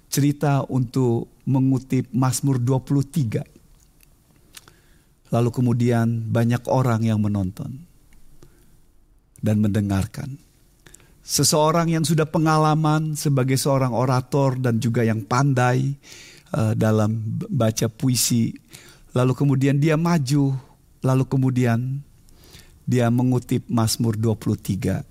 Cerita 0.09 0.65
untuk 0.65 1.29
mengutip 1.45 2.09
Mazmur 2.09 2.57
23. 2.57 5.29
Lalu 5.29 5.49
kemudian 5.53 6.25
banyak 6.31 6.63
orang 6.71 7.03
yang 7.05 7.21
menonton 7.21 7.85
dan 9.45 9.61
mendengarkan. 9.61 10.44
Seseorang 11.25 11.89
yang 11.89 12.05
sudah 12.05 12.29
pengalaman 12.29 13.17
sebagai 13.17 13.57
seorang 13.57 13.89
orator 13.97 14.61
dan 14.61 14.77
juga 14.77 15.01
yang 15.01 15.25
pandai 15.25 15.97
uh, 16.53 16.77
dalam 16.77 17.17
baca 17.49 17.89
puisi. 17.89 18.53
Lalu 19.17 19.33
kemudian 19.33 19.81
dia 19.81 19.97
maju, 19.97 20.53
lalu 21.01 21.25
kemudian 21.25 21.97
dia 22.85 23.09
mengutip 23.09 23.65
Mazmur 23.65 24.13
23 24.21 25.01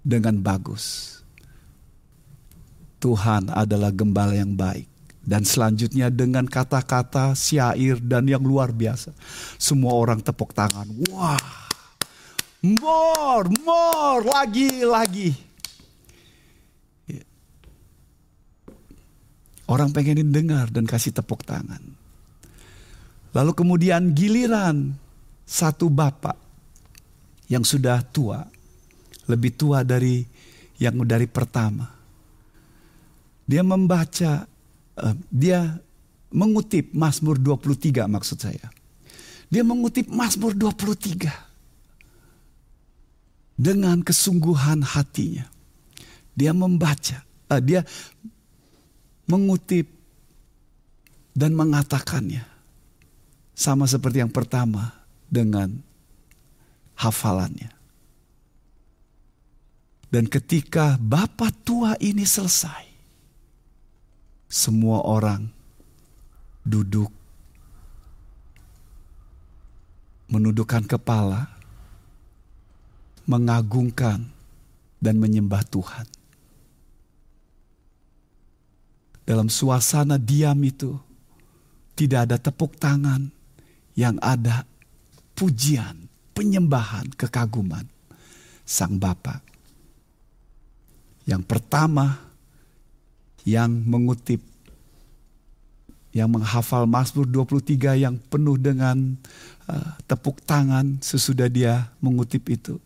dengan 0.00 0.40
bagus. 0.40 1.20
Tuhan 3.04 3.52
adalah 3.52 3.92
gembala 3.92 4.32
yang 4.32 4.56
baik. 4.56 4.88
Dan 5.20 5.44
selanjutnya 5.44 6.08
dengan 6.08 6.48
kata-kata 6.48 7.36
syair 7.36 8.00
dan 8.00 8.24
yang 8.24 8.40
luar 8.40 8.72
biasa. 8.72 9.12
Semua 9.60 9.92
orang 9.92 10.24
tepuk 10.24 10.56
tangan. 10.56 10.88
Wah 11.12 11.69
More, 12.60 13.48
more, 13.64 14.20
lagi, 14.20 14.84
lagi. 14.84 15.32
Ya. 17.08 17.24
Orang 19.64 19.96
pengen 19.96 20.28
dengar 20.28 20.68
dan 20.68 20.84
kasih 20.84 21.16
tepuk 21.16 21.40
tangan. 21.48 21.80
Lalu 23.32 23.52
kemudian 23.56 24.12
giliran 24.12 24.92
satu 25.48 25.88
bapak 25.88 26.36
yang 27.48 27.64
sudah 27.64 28.04
tua, 28.04 28.44
lebih 29.24 29.56
tua 29.56 29.80
dari 29.80 30.20
yang 30.76 31.00
dari 31.08 31.24
pertama. 31.24 31.88
Dia 33.48 33.64
membaca, 33.64 34.44
uh, 35.00 35.16
dia 35.32 35.80
mengutip 36.28 36.92
Mazmur 36.92 37.40
23 37.40 38.04
maksud 38.04 38.36
saya. 38.36 38.68
Dia 39.48 39.64
mengutip 39.64 40.12
Mazmur 40.12 40.52
23 40.52 41.49
dengan 43.60 44.00
kesungguhan 44.00 44.80
hatinya. 44.80 45.44
Dia 46.32 46.56
membaca, 46.56 47.20
uh, 47.52 47.60
dia 47.60 47.84
mengutip 49.28 49.84
dan 51.36 51.52
mengatakannya. 51.52 52.48
Sama 53.52 53.84
seperti 53.84 54.24
yang 54.24 54.32
pertama 54.32 54.96
dengan 55.28 55.84
hafalannya. 56.96 57.68
Dan 60.08 60.24
ketika 60.26 60.96
bapak 60.96 61.52
tua 61.60 61.92
ini 62.00 62.24
selesai, 62.24 62.88
semua 64.48 65.04
orang 65.04 65.44
duduk 66.64 67.12
menundukkan 70.32 70.88
kepala 70.88 71.59
mengagungkan 73.30 74.26
dan 74.98 75.14
menyembah 75.22 75.62
Tuhan. 75.70 76.06
Dalam 79.22 79.46
suasana 79.46 80.18
diam 80.18 80.58
itu, 80.66 80.98
tidak 81.94 82.26
ada 82.26 82.36
tepuk 82.42 82.74
tangan, 82.74 83.30
yang 83.94 84.18
ada 84.18 84.66
pujian, 85.38 86.10
penyembahan, 86.34 87.06
kekaguman 87.14 87.86
Sang 88.66 88.98
Bapa. 88.98 89.38
Yang 91.28 91.42
pertama 91.46 92.18
yang 93.46 93.70
mengutip 93.86 94.42
yang 96.10 96.26
menghafal 96.26 96.90
Mazmur 96.90 97.22
23 97.22 98.02
yang 98.02 98.18
penuh 98.18 98.58
dengan 98.58 99.14
uh, 99.70 99.94
tepuk 100.10 100.42
tangan 100.42 100.98
sesudah 100.98 101.46
dia 101.46 101.94
mengutip 102.02 102.50
itu. 102.50 102.82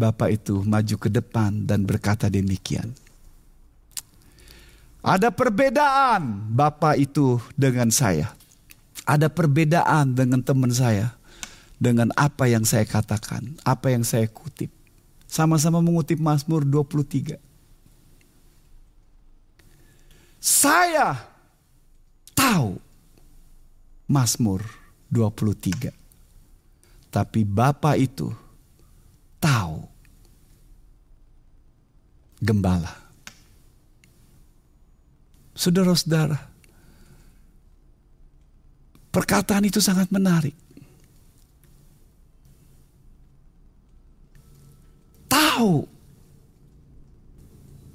Bapak 0.00 0.32
itu 0.32 0.64
maju 0.64 0.96
ke 0.96 1.12
depan 1.12 1.68
dan 1.68 1.84
berkata 1.84 2.32
demikian. 2.32 2.96
Ada 5.04 5.28
perbedaan 5.28 6.48
Bapak 6.56 6.96
itu 6.96 7.36
dengan 7.52 7.92
saya. 7.92 8.32
Ada 9.04 9.28
perbedaan 9.28 10.16
dengan 10.16 10.40
teman 10.40 10.72
saya. 10.72 11.12
Dengan 11.80 12.12
apa 12.12 12.44
yang 12.44 12.64
saya 12.68 12.84
katakan, 12.84 13.56
apa 13.64 13.88
yang 13.88 14.04
saya 14.04 14.28
kutip. 14.28 14.68
Sama-sama 15.24 15.80
mengutip 15.80 16.20
Mazmur 16.20 16.60
23. 16.64 17.40
Saya 20.36 21.16
tahu 22.36 22.76
Mazmur 24.04 24.60
23. 25.08 25.92
Tapi 27.08 27.40
Bapak 27.48 27.96
itu 27.96 28.28
tahu 29.40 29.89
gembala. 32.40 32.88
Saudara-saudara, 35.52 36.40
perkataan 39.12 39.68
itu 39.68 39.78
sangat 39.78 40.08
menarik. 40.08 40.56
Tahu 45.28 45.84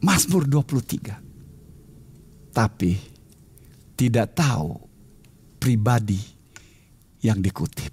Mazmur 0.06 0.46
23. 0.46 2.54
Tapi 2.54 2.94
tidak 3.98 4.38
tahu 4.38 4.78
pribadi 5.58 6.22
yang 7.26 7.42
dikutip. 7.42 7.90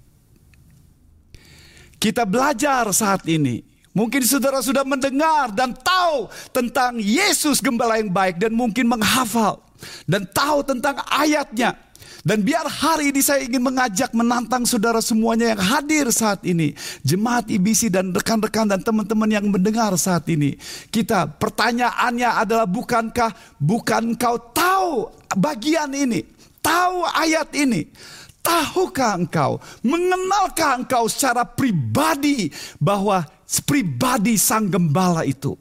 Kita 1.97 2.29
belajar 2.29 2.85
saat 2.93 3.25
ini 3.25 3.72
Mungkin 3.93 4.25
saudara 4.25 4.57
sudah 4.65 4.81
mendengar 4.81 5.53
dan 5.53 5.77
tahu 5.77 6.25
tentang 6.49 6.97
Yesus 6.97 7.61
gembala 7.61 8.01
yang 8.01 8.09
baik 8.09 8.41
dan 8.41 8.49
mungkin 8.49 8.89
menghafal 8.89 9.61
dan 10.09 10.25
tahu 10.33 10.65
tentang 10.65 10.97
ayatnya. 11.05 11.77
Dan 12.23 12.39
biar 12.39 12.63
hari 12.63 13.11
ini 13.11 13.19
saya 13.19 13.43
ingin 13.43 13.59
mengajak 13.59 14.15
menantang 14.15 14.63
saudara 14.63 15.03
semuanya 15.03 15.51
yang 15.53 15.59
hadir 15.59 16.07
saat 16.07 16.39
ini. 16.47 16.71
Jemaat 17.03 17.51
IBC 17.51 17.91
dan 17.91 18.15
rekan-rekan 18.15 18.63
dan 18.63 18.79
teman-teman 18.79 19.27
yang 19.27 19.43
mendengar 19.51 19.91
saat 19.99 20.23
ini. 20.31 20.55
Kita 20.87 21.27
pertanyaannya 21.27 22.29
adalah 22.39 22.63
bukankah 22.63 23.59
bukan 23.59 24.15
kau 24.15 24.39
tahu 24.55 25.11
bagian 25.35 25.91
ini? 25.91 26.23
Tahu 26.63 27.03
ayat 27.11 27.51
ini? 27.59 27.91
Tahukah 28.39 29.19
engkau, 29.19 29.59
mengenalkah 29.83 30.79
engkau 30.79 31.07
secara 31.07 31.47
pribadi 31.47 32.51
bahwa 32.79 33.23
pribadi 33.65 34.39
sang 34.39 34.67
gembala 34.71 35.23
itu 35.27 35.55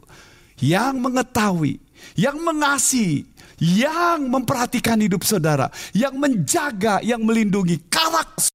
yang 0.62 1.02
mengetahui, 1.02 1.82
yang 2.14 2.38
mengasihi, 2.38 3.26
yang 3.58 4.30
memperhatikan 4.30 4.98
hidup 5.02 5.26
saudara, 5.26 5.70
yang 5.94 6.14
menjaga, 6.18 7.02
yang 7.02 7.22
melindungi 7.22 7.86
karakter 7.90 8.52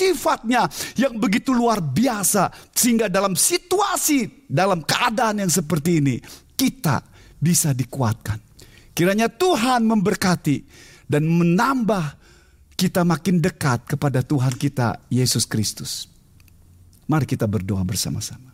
sifatnya 0.00 0.64
yang 0.96 1.20
begitu 1.20 1.52
luar 1.52 1.84
biasa 1.84 2.48
sehingga 2.72 3.12
dalam 3.12 3.36
situasi 3.36 4.48
dalam 4.48 4.80
keadaan 4.80 5.44
yang 5.44 5.52
seperti 5.52 6.00
ini 6.00 6.16
kita 6.56 7.04
bisa 7.36 7.76
dikuatkan. 7.76 8.40
Kiranya 8.96 9.28
Tuhan 9.28 9.84
memberkati 9.84 10.56
dan 11.04 11.28
menambah 11.28 12.16
kita 12.80 13.04
makin 13.04 13.44
dekat 13.44 13.84
kepada 13.84 14.24
Tuhan 14.24 14.56
kita 14.56 15.04
Yesus 15.12 15.44
Kristus. 15.44 16.08
Mari 17.04 17.28
kita 17.28 17.44
berdoa 17.44 17.84
bersama-sama. 17.84 18.49